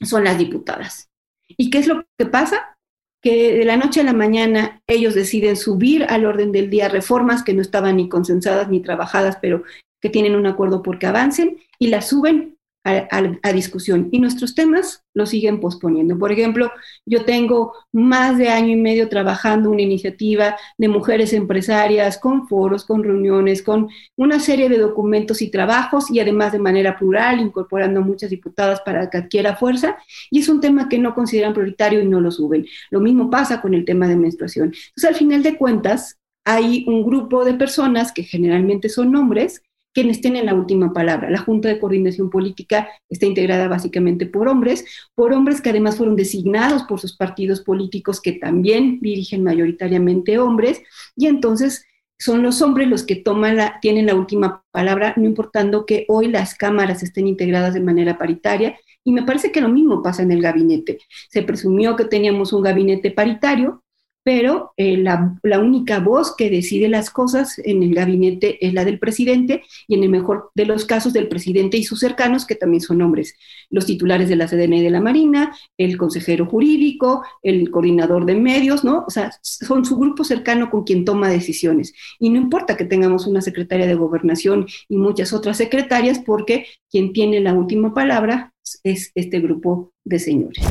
son 0.03 0.25
las 0.25 0.39
diputadas. 0.39 1.09
¿Y 1.49 1.71
qué 1.71 1.79
es 1.79 1.87
lo 1.87 2.05
que 2.19 2.27
pasa? 2.27 2.77
Que 3.23 3.55
de 3.59 3.65
la 3.65 3.77
noche 3.77 4.01
a 4.01 4.05
la 4.05 4.13
mañana 4.13 4.83
ellos 4.87 5.15
deciden 5.15 5.57
subir 5.57 6.05
al 6.09 6.25
orden 6.25 6.53
del 6.53 6.71
día 6.71 6.89
reformas 6.89 7.43
que 7.43 7.55
no 7.55 7.61
estaban 7.61 7.97
ni 7.97 8.09
consensadas 8.09 8.69
ni 8.69 8.81
trabajadas, 8.81 9.39
pero 9.41 9.63
que 10.01 10.11
tienen 10.11 10.35
un 10.35 10.47
acuerdo 10.47 10.83
porque 10.83 11.07
avancen 11.07 11.59
y 11.79 11.89
las 11.89 12.09
suben 12.09 12.57
a, 12.85 13.53
discusión 13.53 14.09
y 14.11 14.21
nuestros 14.21 14.55
temas 14.55 15.05
lo 15.13 15.27
siguen 15.27 15.61
posponiendo. 15.61 16.19
Por 16.19 16.33
ejemplo, 16.33 16.73
yo 17.05 17.25
tengo 17.25 17.75
más 17.93 18.39
de 18.39 18.49
año 18.49 18.69
y 18.69 18.77
medio 18.77 19.09
trabajando 19.09 19.71
una 19.71 19.83
iniciativa 19.83 20.57
de 20.79 20.89
mujeres 20.89 21.33
empresarias 21.33 22.19
con 22.19 22.49
foros, 22.49 22.85
con 22.85 23.05
reuniones, 23.05 23.63
con 23.63 23.89
una 24.17 24.41
serie 24.41 24.69
de 24.69 24.79
documentos 24.79 25.43
y 25.43 25.51
trabajos 25.51 26.11
y 26.11 26.21
además 26.21 26.53
de 26.53 26.59
manera 26.59 26.97
plural, 26.97 27.41
incorporando 27.41 28.01
muchas 28.01 28.31
diputadas 28.31 28.81
para 28.81 29.11
que 29.11 29.19
adquiera 29.19 29.57
fuerza 29.57 29.99
y 30.31 30.41
es 30.41 30.49
un 30.49 30.61
tema 30.61 30.89
que 30.89 30.99
no 30.99 31.15
consideran 31.15 31.53
prioritario 31.53 32.01
y 32.01 32.07
no 32.07 32.21
lo 32.21 32.31
suben. 32.31 32.67
Lo 32.91 33.01
mismo 33.01 33.29
pasa 33.29 33.61
con 33.61 33.75
el 33.75 33.85
tema 33.85 34.09
de 34.09 34.17
menstruación. 34.17 34.67
Entonces, 34.67 35.05
al 35.05 35.17
final 35.17 35.43
de 35.43 35.57
cuentas, 35.57 36.19
hay 36.47 36.85
un 36.89 37.05
grupo 37.05 37.45
de 37.45 37.55
personas 37.55 38.13
que 38.13 38.23
generalmente 38.23 38.89
son 38.89 39.15
hombres 39.15 39.63
quienes 39.93 40.21
tienen 40.21 40.47
la 40.47 40.55
última 40.55 40.93
palabra. 40.93 41.31
La 41.31 41.39
Junta 41.39 41.69
de 41.69 41.79
Coordinación 41.79 42.31
Política 42.31 42.89
está 43.09 43.27
integrada 43.27 43.69
básicamente 43.69 44.27
por 44.27 44.49
hombres, 44.49 44.85
por 45.15 45.33
hombres 45.33 45.61
que 45.61 45.71
además 45.71 45.97
fueron 45.97 46.17
designados 46.17 46.85
por 46.85 47.01
sus 47.01 47.17
partidos 47.17 47.61
políticos 47.61 48.21
que 48.21 48.33
también 48.33 48.99
dirigen 49.01 49.43
mayoritariamente 49.43 50.39
hombres, 50.39 50.83
y 51.17 51.27
entonces 51.27 51.85
son 52.21 52.43
los 52.43 52.61
hombres 52.61 52.87
los 52.89 53.03
que 53.05 53.17
toman 53.17 53.57
la, 53.57 53.79
tienen 53.81 54.07
la 54.07 54.15
última 54.15 54.63
palabra, 54.71 55.15
no 55.17 55.25
importando 55.25 55.87
que 55.87 56.05
hoy 56.09 56.29
las 56.29 56.55
cámaras 56.55 57.03
estén 57.03 57.27
integradas 57.27 57.73
de 57.73 57.81
manera 57.81 58.19
paritaria. 58.19 58.79
Y 59.03 59.13
me 59.13 59.23
parece 59.23 59.51
que 59.51 59.63
lo 59.63 59.71
mismo 59.71 60.03
pasa 60.03 60.23
en 60.23 60.31
el 60.31 60.43
gabinete. 60.43 60.99
Se 61.31 61.43
presumió 61.43 61.97
que 61.97 62.05
teníamos 62.05 62.53
un 62.53 62.63
gabinete 62.63 63.11
paritario, 63.11 63.83
pero 64.23 64.73
eh, 64.77 64.97
la, 64.99 65.59
única 65.61 65.99
voz 65.99 66.35
que 66.37 66.51
decide 66.51 66.89
las 66.89 67.11
cosas 67.11 67.59
en 67.65 67.83
el 67.83 67.95
gabinete 67.95 68.65
es 68.65 68.75
la 68.75 68.85
del 68.85 68.99
presidente 68.99 69.63
y 69.89 69.95
en 69.95 70.03
el 70.03 70.11
mejor 70.11 70.51
de 70.55 70.67
los 70.67 70.85
casos 70.85 71.13
del 71.13 71.29
presidente 71.29 71.79
y 71.79 71.85
sus 71.85 72.01
cercanos, 72.01 72.45
que 72.45 72.55
también 72.55 72.83
son 72.83 73.01
hombres, 73.03 73.35
los 73.71 73.87
titulares 73.87 74.29
de 74.29 74.37
la 74.37 74.47
CDN 74.47 74.75
y 74.75 74.83
de 74.83 74.91
la 74.91 75.01
Marina, 75.01 75.57
el 75.79 75.97
consejero 75.97 76.47
jurídico, 76.47 77.23
el 77.43 77.71
coordinador 77.71 78.27
de 78.27 78.35
medios, 78.35 78.85
¿no? 78.85 79.05
O 79.07 79.11
sea, 79.11 79.33
son 79.43 79.85
su 79.85 79.97
grupo 79.97 80.25
cercano 80.25 80.71
con 80.71 80.85
quien 80.85 81.05
toma 81.05 81.29
decisiones. 81.29 81.95
Y 82.19 82.29
no 82.31 82.37
importa 82.37 82.77
que 82.77 82.85
tengamos 82.85 83.27
una 83.27 83.41
secretaria 83.41 83.87
de 83.87 83.95
gobernación 83.95 84.67
y 84.89 84.97
muchas 84.97 85.33
otras 85.33 85.57
secretarias, 85.57 86.19
porque 86.19 86.67
quien 86.91 87.13
tiene 87.13 87.41
la 87.41 87.55
última 87.55 87.95
palabra 87.95 88.53
es 88.85 89.13
este 89.15 89.41
grupo 89.41 89.93
de 90.05 90.19
señores. 90.19 90.65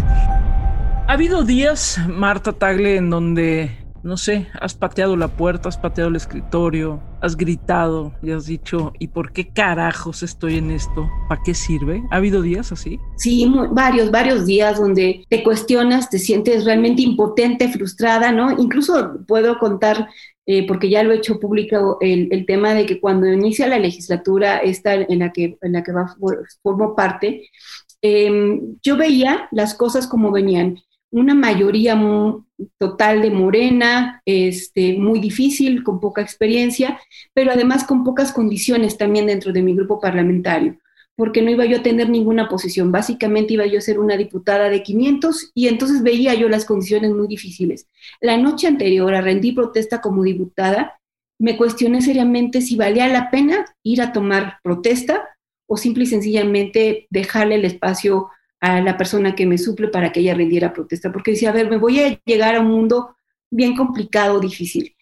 Ha 1.10 1.14
habido 1.14 1.44
días, 1.44 2.00
Marta 2.08 2.54
Tagle, 2.54 2.96
en 2.96 3.10
donde, 3.10 3.72
no 4.04 4.16
sé, 4.16 4.46
has 4.62 4.76
pateado 4.76 5.18
la 5.18 5.28
puerta, 5.28 5.68
has 5.68 5.76
pateado 5.80 6.12
el 6.12 6.16
escritorio, 6.16 7.02
has 7.20 7.36
gritado 7.36 8.14
y 8.22 8.30
has 8.30 8.46
dicho, 8.46 8.94
¿y 9.00 9.08
por 9.08 9.32
qué 9.32 9.48
carajos 9.52 10.22
estoy 10.22 10.60
en 10.60 10.70
esto? 10.70 11.10
¿Para 11.28 11.42
qué 11.44 11.56
sirve? 11.56 12.04
¿Ha 12.12 12.18
habido 12.18 12.44
días 12.44 12.72
así? 12.72 13.00
Sí, 13.18 13.52
varios, 13.72 14.12
varios 14.12 14.46
días 14.46 14.78
donde 14.78 15.26
te 15.28 15.42
cuestionas, 15.44 16.12
te 16.12 16.20
sientes 16.20 16.64
realmente 16.64 17.02
impotente, 17.02 17.70
frustrada, 17.70 18.32
¿no? 18.32 18.52
Incluso 18.60 19.26
puedo 19.26 19.58
contar 19.58 20.10
eh, 20.46 20.68
porque 20.68 20.92
ya 20.92 21.02
lo 21.02 21.12
he 21.12 21.18
hecho 21.18 21.40
público, 21.40 21.98
el, 22.02 22.46
tema 22.46 22.76
de 22.76 22.86
que 22.86 23.02
cuando 23.02 23.26
inicia 23.26 23.66
la 23.66 23.80
legislatura 23.80 24.60
esta 24.60 24.94
en 24.94 25.18
la 25.18 25.32
que, 25.32 25.58
en 25.60 25.72
la 25.72 25.82
que 25.82 25.92
va, 25.92 26.16
formo 26.62 26.96
parte, 26.96 27.50
em, 28.00 28.78
yo 28.84 28.96
veía 28.96 29.48
las 29.52 29.74
cosas 29.74 30.06
como 30.06 30.32
venían 30.32 30.78
una 31.12 31.34
mayoría 31.34 32.00
total 32.78 33.22
de 33.22 33.32
morena, 33.32 34.22
este, 34.26 34.98
muy 34.98 35.20
difícil, 35.20 35.84
con 35.84 36.00
poca 36.00 36.22
experiencia, 36.22 37.00
pero 37.34 37.52
además 37.52 37.84
con 37.84 38.04
pocas 38.04 38.32
condiciones 38.32 38.98
también 38.98 39.28
dentro 39.28 39.52
de 39.52 39.64
mi 39.64 39.76
grupo 39.76 40.00
parlamentario, 40.00 40.78
porque 41.16 41.42
no 41.42 41.50
iba 41.50 41.66
yo 41.66 41.78
a 41.78 41.84
tener 41.84 42.10
ninguna 42.10 42.48
posición. 42.48 42.92
Básicamente 42.92 43.54
iba 43.54 43.66
yo 43.66 43.80
a 43.80 43.82
ser 43.82 44.00
una 44.00 44.18
diputada 44.18 44.70
de 44.70 44.84
500 44.84 45.52
y 45.54 45.68
entonces 45.68 46.04
veía 46.04 46.34
yo 46.36 46.48
las 46.48 46.66
condiciones 46.66 47.12
muy 47.12 47.28
difíciles. 47.28 47.88
La 48.22 48.38
noche 48.38 48.68
anterior 48.68 49.14
a 49.16 49.22
rendí 49.22 49.52
protesta 49.52 50.02
como 50.02 50.24
diputada, 50.24 51.00
me 51.40 51.58
cuestioné 51.58 52.02
seriamente 52.02 52.62
si 52.62 52.76
valía 52.76 53.08
la 53.08 53.32
pena 53.32 53.66
ir 53.82 54.02
a 54.02 54.12
tomar 54.12 54.58
protesta 54.62 55.30
o 55.68 55.78
simple 55.78 56.04
y 56.04 56.08
sencillamente 56.08 57.08
dejarle 57.10 57.56
el 57.56 57.66
espacio 57.66 58.30
a 58.62 58.82
la 58.82 58.98
persona 58.98 59.36
que 59.36 59.46
me 59.46 59.58
suple 59.58 59.88
para 59.88 60.12
que 60.12 60.20
ella 60.20 60.34
rindiera 60.34 60.74
protesta, 60.74 61.12
porque 61.12 61.32
decía, 61.32 61.50
a 61.50 61.54
ver, 61.54 61.70
me 61.70 61.78
voy 61.78 62.00
a 62.00 62.20
llegar 62.26 62.56
a 62.56 62.62
un 62.62 62.68
mundo 62.68 63.16
bien 63.50 63.76
complicado, 63.76 64.40
difícil. 64.40 64.96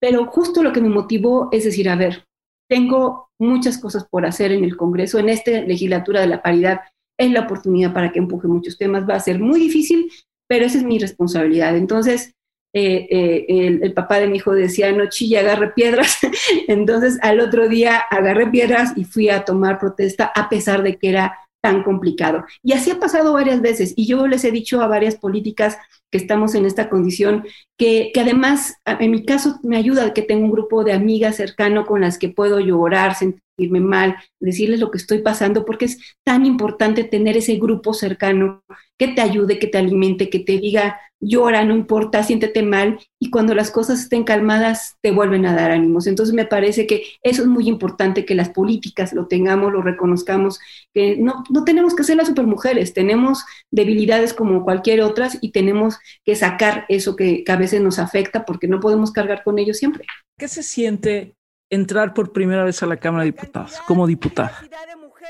Pero 0.00 0.26
justo 0.26 0.62
lo 0.62 0.72
que 0.72 0.80
me 0.80 0.88
motivó 0.88 1.48
es 1.52 1.64
decir, 1.64 1.88
a 1.88 1.96
ver, 1.96 2.26
tengo 2.68 3.30
muchas 3.38 3.78
cosas 3.78 4.06
por 4.06 4.24
hacer 4.24 4.52
en 4.52 4.64
el 4.64 4.76
Congreso, 4.76 5.18
en 5.18 5.28
esta 5.28 5.50
legislatura 5.50 6.20
de 6.20 6.26
la 6.26 6.42
paridad 6.42 6.80
es 7.18 7.30
la 7.30 7.40
oportunidad 7.40 7.92
para 7.92 8.10
que 8.10 8.18
empuje 8.18 8.48
muchos 8.48 8.78
temas, 8.78 9.08
va 9.08 9.14
a 9.14 9.20
ser 9.20 9.38
muy 9.38 9.60
difícil, 9.60 10.10
pero 10.48 10.64
esa 10.64 10.78
es 10.78 10.84
mi 10.84 10.98
responsabilidad. 10.98 11.76
Entonces, 11.76 12.34
eh, 12.74 13.06
eh, 13.10 13.78
el, 13.82 13.92
papá 13.92 14.18
de 14.18 14.28
mi 14.28 14.38
hijo 14.38 14.52
decía, 14.52 14.90
no 14.92 15.08
chilla, 15.08 15.40
agarre 15.40 15.72
piedras. 15.72 16.18
Entonces, 16.68 17.18
al 17.22 17.40
otro 17.40 17.68
día 17.68 17.98
agarré 17.98 18.46
piedras 18.48 18.92
y 18.96 19.04
fui 19.04 19.28
a 19.28 19.44
tomar 19.44 19.78
protesta, 19.78 20.32
a 20.34 20.48
pesar 20.48 20.82
de 20.82 20.96
que 20.96 21.10
era 21.10 21.38
tan 21.62 21.82
complicado. 21.82 22.44
Y 22.62 22.72
así 22.72 22.90
ha 22.90 22.98
pasado 22.98 23.32
varias 23.32 23.62
veces. 23.62 23.94
Y 23.96 24.06
yo 24.06 24.26
les 24.26 24.44
he 24.44 24.50
dicho 24.50 24.82
a 24.82 24.88
varias 24.88 25.16
políticas 25.16 25.78
que 26.12 26.18
estamos 26.18 26.54
en 26.54 26.66
esta 26.66 26.90
condición, 26.90 27.44
que, 27.78 28.10
que, 28.12 28.20
además, 28.20 28.76
en 28.84 29.10
mi 29.10 29.24
caso, 29.24 29.58
me 29.62 29.78
ayuda 29.78 30.12
que 30.12 30.22
tengo 30.22 30.44
un 30.44 30.52
grupo 30.52 30.84
de 30.84 30.92
amigas 30.92 31.36
cercano 31.36 31.86
con 31.86 32.02
las 32.02 32.18
que 32.18 32.28
puedo 32.28 32.60
llorar, 32.60 33.16
sentirme 33.16 33.80
mal, 33.80 34.16
decirles 34.38 34.78
lo 34.78 34.90
que 34.90 34.98
estoy 34.98 35.18
pasando, 35.18 35.64
porque 35.64 35.86
es 35.86 35.98
tan 36.22 36.44
importante 36.44 37.02
tener 37.04 37.36
ese 37.36 37.56
grupo 37.56 37.94
cercano 37.94 38.62
que 38.98 39.08
te 39.08 39.22
ayude, 39.22 39.58
que 39.58 39.66
te 39.66 39.78
alimente, 39.78 40.30
que 40.30 40.38
te 40.38 40.58
diga, 40.58 41.00
llora, 41.22 41.64
no 41.64 41.74
importa, 41.74 42.22
siéntete 42.22 42.62
mal, 42.62 42.98
y 43.18 43.30
cuando 43.30 43.54
las 43.54 43.70
cosas 43.70 44.00
estén 44.00 44.24
calmadas, 44.24 44.96
te 45.00 45.12
vuelven 45.12 45.46
a 45.46 45.54
dar 45.54 45.70
ánimos. 45.70 46.06
Entonces 46.06 46.34
me 46.34 46.46
parece 46.46 46.86
que 46.86 47.04
eso 47.22 47.42
es 47.42 47.48
muy 47.48 47.68
importante, 47.68 48.24
que 48.24 48.34
las 48.34 48.50
políticas 48.50 49.12
lo 49.12 49.28
tengamos, 49.28 49.72
lo 49.72 49.82
reconozcamos, 49.82 50.58
que 50.92 51.16
no, 51.16 51.44
no 51.50 51.64
tenemos 51.64 51.94
que 51.94 52.04
ser 52.04 52.16
las 52.16 52.28
supermujeres, 52.28 52.92
tenemos 52.92 53.44
debilidades 53.70 54.34
como 54.34 54.64
cualquier 54.64 55.00
otras 55.00 55.38
y 55.40 55.52
tenemos 55.52 55.98
que 56.24 56.36
sacar 56.36 56.84
eso 56.88 57.16
que, 57.16 57.44
que 57.44 57.52
a 57.52 57.56
veces 57.56 57.80
nos 57.80 57.98
afecta 57.98 58.44
porque 58.44 58.68
no 58.68 58.80
podemos 58.80 59.12
cargar 59.12 59.42
con 59.42 59.58
ello 59.58 59.74
siempre. 59.74 60.04
¿Qué 60.38 60.48
se 60.48 60.62
siente 60.62 61.34
entrar 61.70 62.14
por 62.14 62.32
primera 62.32 62.64
vez 62.64 62.82
a 62.82 62.86
la 62.86 62.96
Cámara 62.96 63.24
de 63.24 63.32
Diputados 63.32 63.80
como 63.86 64.06
diputada? 64.06 64.62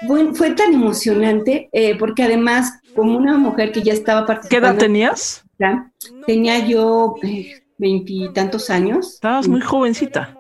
Bueno, 0.03 0.35
fue 0.35 0.51
tan 0.51 0.75
emocionante 0.75 1.69
eh, 1.73 1.97
porque 1.97 2.25
además 2.25 2.81
como 2.95 3.17
una 3.17 3.39
mujer 3.39 3.73
que 3.73 3.83
ya 3.83 3.93
estaba 3.93 4.27
participando. 4.27 4.67
¿Qué 4.67 4.73
edad 4.73 4.79
tenías? 4.79 5.45
tenía 6.27 6.67
yo 6.67 7.15
eh, 7.23 7.63
veintitantos 7.79 8.69
años. 8.71 9.15
Estabas 9.15 9.47
muy 9.47 9.61
jovencita. 9.61 10.37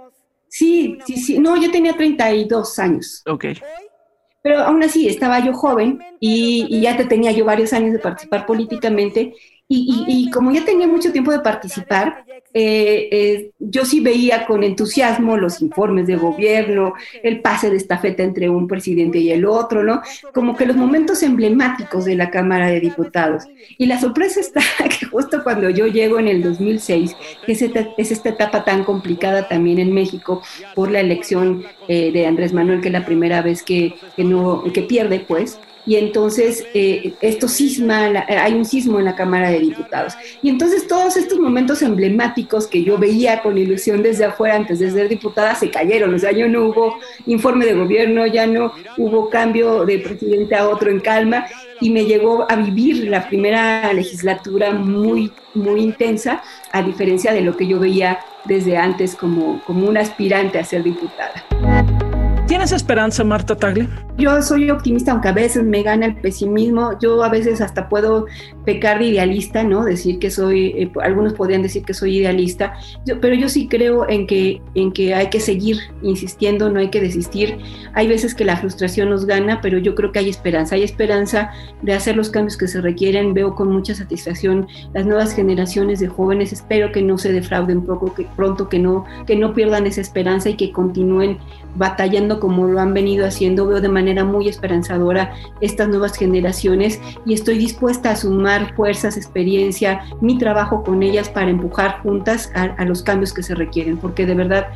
Sí, 0.48 0.98
sí, 1.06 1.16
sí. 1.16 1.38
No, 1.38 1.56
yo 1.56 1.70
tenía 1.70 1.96
32 1.96 2.78
años. 2.78 3.22
Ok. 3.26 3.46
Pero 4.42 4.58
aún 4.58 4.82
así 4.82 5.06
estaba 5.08 5.38
yo 5.38 5.52
joven 5.54 6.00
y, 6.18 6.66
y 6.68 6.80
ya 6.80 6.96
te 6.96 7.04
tenía 7.04 7.30
yo 7.30 7.44
varios 7.44 7.72
años 7.72 7.92
de 7.92 8.00
participar 8.00 8.44
políticamente 8.44 9.34
y, 9.74 10.30
como 10.30 10.52
ya 10.52 10.64
tenía 10.64 10.86
mucho 10.86 11.12
tiempo 11.12 11.32
de 11.32 11.40
participar, 11.40 12.24
eh, 12.54 13.08
eh, 13.10 13.50
yo 13.58 13.86
sí 13.86 14.00
veía 14.00 14.44
con 14.44 14.62
entusiasmo 14.62 15.38
los 15.38 15.62
informes 15.62 16.06
de 16.06 16.16
gobierno, 16.16 16.92
el 17.22 17.40
pase 17.40 17.70
de 17.70 17.78
estafeta 17.78 18.22
entre 18.22 18.50
un 18.50 18.68
presidente 18.68 19.18
y 19.18 19.30
el 19.30 19.46
otro, 19.46 19.82
¿no? 19.82 20.02
Como 20.34 20.56
que 20.56 20.66
los 20.66 20.76
momentos 20.76 21.22
emblemáticos 21.22 22.04
de 22.04 22.16
la 22.16 22.30
Cámara 22.30 22.68
de 22.68 22.80
Diputados. 22.80 23.44
Y 23.78 23.86
la 23.86 23.98
sorpresa 23.98 24.40
está 24.40 24.60
que 25.00 25.06
justo 25.06 25.42
cuando 25.42 25.70
yo 25.70 25.86
llego 25.86 26.18
en 26.18 26.28
el 26.28 26.42
2006, 26.42 27.16
que 27.46 27.52
es 27.52 27.62
esta, 27.62 28.28
etapa 28.28 28.64
tan 28.64 28.84
complicada 28.84 29.48
también 29.48 29.78
en 29.78 29.92
México 29.92 30.42
por 30.74 30.90
la 30.90 31.00
elección 31.00 31.64
eh, 31.88 32.12
de 32.12 32.26
Andrés 32.26 32.52
Manuel, 32.52 32.80
que 32.80 32.88
es 32.88 32.92
la 32.92 33.06
primera 33.06 33.40
vez 33.40 33.62
que, 33.62 33.94
que, 34.16 34.24
no, 34.24 34.64
que 34.72 34.82
pierde, 34.82 35.20
pues, 35.20 35.58
y 35.84 35.96
entonces 35.96 36.64
eh, 36.74 37.14
esto 37.20 37.48
sisma, 37.48 38.24
hay 38.28 38.54
un 38.54 38.64
sismo 38.64 38.98
en 38.98 39.06
la 39.06 39.16
Cámara 39.16 39.50
de 39.50 39.58
Diputados. 39.58 40.14
Y 40.42 40.48
entonces 40.48 40.86
todos 40.86 41.16
estos 41.16 41.38
momentos 41.38 41.82
emblemáticos 41.82 42.66
que 42.66 42.84
yo 42.84 42.98
veía 42.98 43.42
con 43.42 43.58
ilusión 43.58 44.02
desde 44.02 44.24
afuera 44.24 44.56
antes 44.56 44.78
de 44.78 44.90
ser 44.90 45.08
diputada 45.08 45.54
se 45.54 45.70
cayeron, 45.70 46.14
o 46.14 46.18
sea, 46.18 46.32
ya 46.32 46.46
no 46.46 46.66
hubo 46.66 46.98
informe 47.26 47.66
de 47.66 47.74
gobierno, 47.74 48.26
ya 48.26 48.46
no 48.46 48.72
hubo 48.96 49.28
cambio 49.28 49.84
de 49.84 49.98
presidente 49.98 50.54
a 50.54 50.68
otro 50.68 50.90
en 50.90 51.00
calma 51.00 51.46
y 51.80 51.90
me 51.90 52.04
llegó 52.04 52.46
a 52.48 52.56
vivir 52.56 53.08
la 53.08 53.28
primera 53.28 53.92
legislatura 53.92 54.72
muy, 54.72 55.32
muy 55.54 55.80
intensa, 55.80 56.42
a 56.70 56.82
diferencia 56.82 57.32
de 57.32 57.40
lo 57.40 57.56
que 57.56 57.66
yo 57.66 57.80
veía 57.80 58.20
desde 58.44 58.76
antes 58.76 59.16
como, 59.16 59.60
como 59.64 59.88
un 59.88 59.96
aspirante 59.96 60.58
a 60.58 60.64
ser 60.64 60.84
diputada. 60.84 61.44
¿Tienes 62.52 62.70
esperanza, 62.70 63.24
Marta 63.24 63.56
Tagle? 63.56 63.88
Yo 64.18 64.42
soy 64.42 64.70
optimista, 64.70 65.12
aunque 65.12 65.28
a 65.28 65.32
veces 65.32 65.64
me 65.64 65.82
gana 65.82 66.04
el 66.04 66.16
pesimismo. 66.16 66.98
Yo 67.00 67.24
a 67.24 67.30
veces 67.30 67.62
hasta 67.62 67.88
puedo 67.88 68.26
pecar 68.66 68.98
de 68.98 69.06
idealista, 69.06 69.64
¿no? 69.64 69.86
Decir 69.86 70.18
que 70.18 70.30
soy, 70.30 70.66
eh, 70.76 70.92
algunos 71.02 71.32
podrían 71.32 71.62
decir 71.62 71.82
que 71.82 71.94
soy 71.94 72.18
idealista, 72.18 72.74
pero 73.22 73.34
yo 73.34 73.48
sí 73.48 73.68
creo 73.68 74.06
en 74.06 74.26
que, 74.26 74.60
en 74.74 74.92
que 74.92 75.14
hay 75.14 75.30
que 75.30 75.40
seguir 75.40 75.78
insistiendo, 76.02 76.68
no 76.68 76.80
hay 76.80 76.90
que 76.90 77.00
desistir. 77.00 77.56
Hay 77.94 78.06
veces 78.06 78.34
que 78.34 78.44
la 78.44 78.58
frustración 78.58 79.08
nos 79.08 79.24
gana, 79.24 79.62
pero 79.62 79.78
yo 79.78 79.94
creo 79.94 80.12
que 80.12 80.18
hay 80.18 80.28
esperanza. 80.28 80.74
Hay 80.74 80.82
esperanza 80.82 81.52
de 81.80 81.94
hacer 81.94 82.18
los 82.18 82.28
cambios 82.28 82.58
que 82.58 82.68
se 82.68 82.82
requieren. 82.82 83.32
Veo 83.32 83.54
con 83.54 83.72
mucha 83.72 83.94
satisfacción 83.94 84.66
las 84.92 85.06
nuevas 85.06 85.34
generaciones 85.34 86.00
de 86.00 86.08
jóvenes. 86.08 86.52
Espero 86.52 86.92
que 86.92 87.00
no 87.00 87.16
se 87.16 87.32
defrauden 87.32 87.80
poco, 87.80 88.12
que 88.12 88.26
pronto, 88.36 88.68
que 88.68 88.78
no, 88.78 89.06
que 89.26 89.36
no 89.36 89.54
pierdan 89.54 89.86
esa 89.86 90.02
esperanza 90.02 90.50
y 90.50 90.56
que 90.56 90.70
continúen 90.70 91.38
batallando 91.76 92.41
como 92.42 92.66
lo 92.66 92.80
han 92.80 92.92
venido 92.92 93.24
haciendo. 93.24 93.68
Veo 93.68 93.80
de 93.80 93.88
manera 93.88 94.24
muy 94.24 94.48
esperanzadora 94.48 95.32
estas 95.60 95.88
nuevas 95.88 96.16
generaciones 96.16 97.00
y 97.24 97.34
estoy 97.34 97.56
dispuesta 97.56 98.10
a 98.10 98.16
sumar 98.16 98.74
fuerzas, 98.74 99.16
experiencia, 99.16 100.00
mi 100.20 100.36
trabajo 100.38 100.82
con 100.82 101.04
ellas 101.04 101.28
para 101.28 101.50
empujar 101.50 102.00
juntas 102.02 102.50
a, 102.56 102.84
los 102.84 103.04
cambios 103.04 103.32
que 103.32 103.44
se 103.44 103.54
requieren, 103.54 103.96
porque 103.96 104.26
de 104.26 104.34
verdad 104.34 104.66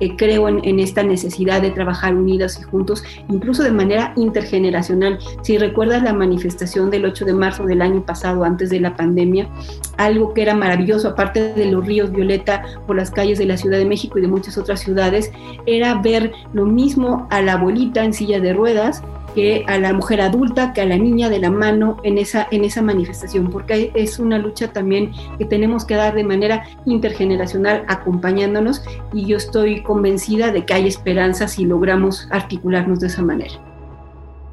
eh, 0.00 0.16
creo 0.16 0.48
en, 0.48 0.78
esta 0.78 1.02
necesidad 1.02 1.62
de 1.62 1.70
trabajar 1.70 2.14
unidas 2.14 2.58
y 2.60 2.64
juntos, 2.64 3.04
incluso 3.28 3.62
de 3.62 3.70
manera 3.70 4.12
intergeneracional. 4.16 5.18
Si 5.42 5.58
recuerdas 5.58 6.02
la 6.02 6.12
manifestación 6.12 6.90
del 6.90 7.04
8 7.04 7.24
de 7.24 7.32
marzo 7.32 7.64
del 7.64 7.82
año 7.82 8.04
pasado, 8.04 8.44
antes 8.44 8.70
de 8.70 8.80
la 8.80 8.96
pandemia, 8.96 9.48
algo 9.96 10.34
que 10.34 10.42
era 10.42 10.54
maravilloso, 10.54 11.08
aparte 11.08 11.54
de 11.54 11.66
los 11.66 11.86
ríos 11.86 12.10
violeta 12.10 12.64
por 12.86 12.96
las 12.96 13.10
calles 13.10 13.38
de 13.38 13.46
la 13.46 13.56
Ciudad 13.56 13.78
de 13.78 13.86
México 13.86 14.18
y 14.18 14.22
de 14.22 14.28
muchas 14.28 14.58
otras 14.58 14.80
ciudades, 14.80 15.30
era 15.66 15.94
ver 16.00 16.32
lo 16.52 16.66
mismo 16.66 17.26
a 17.30 17.40
la 17.40 17.54
abuelita 17.54 18.04
en 18.04 18.12
silla 18.12 18.40
de 18.40 18.52
ruedas 18.52 19.02
que 19.34 19.64
a 19.66 19.78
la 19.78 19.92
mujer 19.92 20.20
adulta, 20.20 20.72
que 20.72 20.80
a 20.80 20.86
la 20.86 20.96
niña 20.96 21.28
de 21.28 21.38
la 21.38 21.50
mano 21.50 21.98
en 22.04 22.18
esa, 22.18 22.46
en 22.50 22.64
esa 22.64 22.82
manifestación, 22.82 23.50
porque 23.50 23.90
es 23.94 24.18
una 24.18 24.38
lucha 24.38 24.72
también 24.72 25.12
que 25.38 25.44
tenemos 25.44 25.84
que 25.84 25.94
dar 25.94 26.14
de 26.14 26.24
manera 26.24 26.64
intergeneracional 26.86 27.84
acompañándonos 27.88 28.82
y 29.12 29.26
yo 29.26 29.36
estoy 29.36 29.82
convencida 29.82 30.52
de 30.52 30.64
que 30.64 30.74
hay 30.74 30.86
esperanza 30.86 31.48
si 31.48 31.64
logramos 31.64 32.28
articularnos 32.30 33.00
de 33.00 33.08
esa 33.08 33.22
manera. 33.22 33.54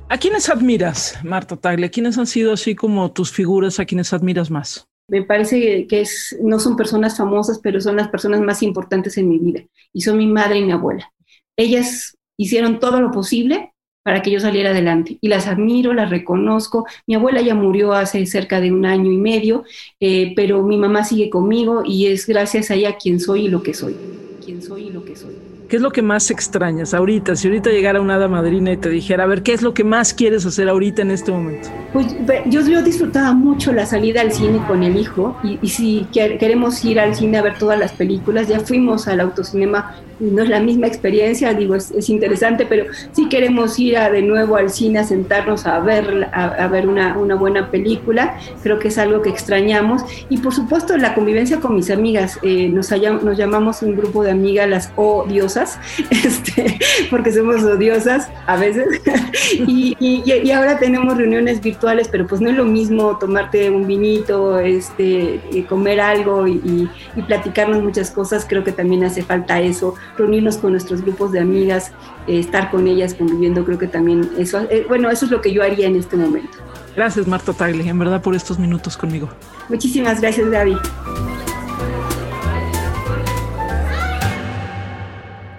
¿A 0.09 0.17
quiénes 0.17 0.49
admiras, 0.49 1.17
Marta 1.23 1.55
Tagle? 1.55 1.89
¿Quiénes 1.89 2.17
han 2.17 2.27
sido 2.27 2.51
así 2.51 2.75
como 2.75 3.11
tus 3.13 3.31
figuras 3.31 3.79
a 3.79 3.85
quienes 3.85 4.11
admiras 4.11 4.51
más? 4.51 4.87
Me 5.07 5.23
parece 5.23 5.87
que 5.87 6.01
es, 6.01 6.37
no 6.41 6.59
son 6.59 6.75
personas 6.75 7.17
famosas, 7.17 7.59
pero 7.59 7.79
son 7.79 7.95
las 7.95 8.09
personas 8.09 8.41
más 8.41 8.61
importantes 8.63 9.17
en 9.17 9.29
mi 9.29 9.37
vida 9.37 9.61
y 9.93 10.01
son 10.01 10.17
mi 10.17 10.27
madre 10.27 10.59
y 10.59 10.65
mi 10.65 10.71
abuela. 10.71 11.11
Ellas 11.57 12.17
hicieron 12.37 12.79
todo 12.79 13.01
lo 13.01 13.11
posible 13.11 13.70
para 14.03 14.21
que 14.21 14.31
yo 14.31 14.39
saliera 14.39 14.71
adelante. 14.71 15.17
Y 15.21 15.27
las 15.27 15.47
admiro, 15.47 15.93
las 15.93 16.09
reconozco. 16.09 16.85
Mi 17.07 17.15
abuela 17.15 17.41
ya 17.41 17.55
murió 17.55 17.93
hace 17.93 18.25
cerca 18.25 18.59
de 18.59 18.71
un 18.71 18.85
año 18.85 19.11
y 19.11 19.17
medio, 19.17 19.63
eh, 19.99 20.33
pero 20.35 20.63
mi 20.63 20.77
mamá 20.77 21.03
sigue 21.03 21.29
conmigo 21.29 21.83
y 21.85 22.07
es 22.07 22.25
gracias 22.25 22.71
a 22.71 22.75
ella 22.75 22.97
quien 22.97 23.19
soy 23.19 23.45
y 23.45 23.49
lo 23.49 23.61
que 23.61 23.73
soy. 23.73 23.95
Quien 24.43 24.61
soy 24.61 24.87
y 24.87 24.89
lo 24.91 25.05
que 25.05 25.15
soy. 25.15 25.35
¿Qué 25.69 25.77
es 25.77 25.81
lo 25.81 25.91
que 25.91 26.01
más 26.01 26.29
extrañas 26.31 26.93
ahorita? 26.93 27.33
Si 27.37 27.47
ahorita 27.47 27.69
llegara 27.69 28.01
una 28.01 28.15
hada 28.15 28.27
madrina 28.27 28.73
y 28.73 28.77
te 28.77 28.89
dijera, 28.89 29.23
a 29.23 29.27
ver, 29.27 29.41
¿qué 29.41 29.53
es 29.53 29.61
lo 29.61 29.73
que 29.73 29.85
más 29.85 30.13
quieres 30.13 30.45
hacer 30.45 30.67
ahorita 30.67 31.01
en 31.01 31.11
este 31.11 31.31
momento? 31.31 31.69
Pues 31.93 32.07
yo, 32.47 32.59
yo 32.59 32.81
disfrutaba 32.83 33.31
mucho 33.31 33.71
la 33.71 33.85
salida 33.85 34.19
al 34.19 34.33
cine 34.33 34.61
con 34.67 34.83
el 34.83 34.97
hijo 34.97 35.37
y, 35.45 35.59
y 35.61 35.69
si 35.69 36.07
queremos 36.11 36.83
ir 36.83 36.99
al 36.99 37.15
cine 37.15 37.37
a 37.37 37.41
ver 37.41 37.57
todas 37.57 37.79
las 37.79 37.93
películas, 37.93 38.49
ya 38.49 38.59
fuimos 38.59 39.07
al 39.07 39.21
autocinema 39.21 39.95
no 40.21 40.43
es 40.43 40.49
la 40.49 40.59
misma 40.59 40.87
experiencia, 40.87 41.53
digo, 41.53 41.75
es, 41.75 42.09
interesante, 42.09 42.65
pero 42.67 42.85
sí 43.11 43.27
queremos 43.27 43.79
ir 43.79 43.97
a, 43.97 44.09
de 44.09 44.21
nuevo 44.21 44.55
al 44.55 44.69
cine 44.69 44.99
a 44.99 45.03
sentarnos 45.03 45.65
a 45.65 45.79
ver, 45.79 46.29
a, 46.31 46.67
ver 46.67 46.87
una, 46.87 47.17
una, 47.17 47.35
buena 47.35 47.71
película, 47.71 48.37
creo 48.61 48.77
que 48.77 48.89
es 48.89 48.97
algo 48.97 49.21
que 49.21 49.29
extrañamos. 49.29 50.03
Y 50.29 50.37
por 50.37 50.53
supuesto 50.53 50.95
la 50.97 51.15
convivencia 51.15 51.59
con 51.59 51.75
mis 51.75 51.89
amigas, 51.89 52.37
eh, 52.43 52.69
nos, 52.69 52.91
nos 53.23 53.37
llamamos 53.37 53.81
un 53.81 53.95
grupo 53.95 54.23
de 54.23 54.31
amigas 54.31 54.69
las 54.69 54.91
odiosas, 54.95 55.79
este, 56.11 56.77
porque 57.09 57.31
somos 57.31 57.63
odiosas 57.63 58.29
a 58.45 58.57
veces, 58.57 59.01
y, 59.67 59.95
y, 59.99 60.51
ahora 60.51 60.77
tenemos 60.77 61.17
reuniones 61.17 61.61
virtuales, 61.61 62.07
pero 62.09 62.27
pues 62.27 62.41
no 62.41 62.49
es 62.49 62.55
lo 62.55 62.65
mismo 62.65 63.17
tomarte 63.17 63.69
un 63.71 63.87
vinito, 63.87 64.59
este, 64.59 65.39
comer 65.67 66.01
algo 66.01 66.47
y, 66.47 66.89
y 67.15 67.21
platicarnos 67.23 67.81
muchas 67.81 68.11
cosas, 68.11 68.45
creo 68.47 68.63
que 68.63 68.71
también 68.71 69.03
hace 69.03 69.23
falta 69.23 69.61
eso 69.61 69.95
reunirnos 70.17 70.57
con 70.57 70.71
nuestros 70.71 71.01
grupos 71.01 71.31
de 71.31 71.39
amigas, 71.39 71.91
eh, 72.27 72.39
estar 72.39 72.71
con 72.71 72.87
ellas 72.87 73.13
conviviendo, 73.13 73.63
creo 73.65 73.77
que 73.77 73.87
también 73.87 74.29
eso, 74.37 74.59
eh, 74.69 74.85
bueno, 74.87 75.09
eso 75.09 75.25
es 75.25 75.31
lo 75.31 75.41
que 75.41 75.53
yo 75.53 75.63
haría 75.63 75.87
en 75.87 75.95
este 75.95 76.17
momento. 76.17 76.57
Gracias 76.95 77.27
Marta 77.27 77.53
Tagle, 77.53 77.87
en 77.87 77.99
verdad 77.99 78.21
por 78.21 78.35
estos 78.35 78.59
minutos 78.59 78.97
conmigo. 78.97 79.29
Muchísimas 79.69 80.19
gracias 80.19 80.49
Gaby. 80.49 80.77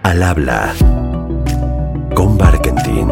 Al 0.02 0.22
habla 0.22 0.74
con 2.14 2.36
Barkentin. 2.36 3.08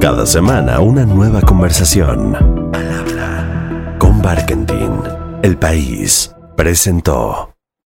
Cada 0.00 0.26
semana 0.26 0.80
una 0.80 1.06
nueva 1.06 1.42
conversación. 1.42 2.34
Al 2.74 2.92
habla 2.92 3.96
con 3.98 4.20
Barkentin. 4.20 5.00
El 5.42 5.56
país 5.56 6.34
presentó. 6.56 7.49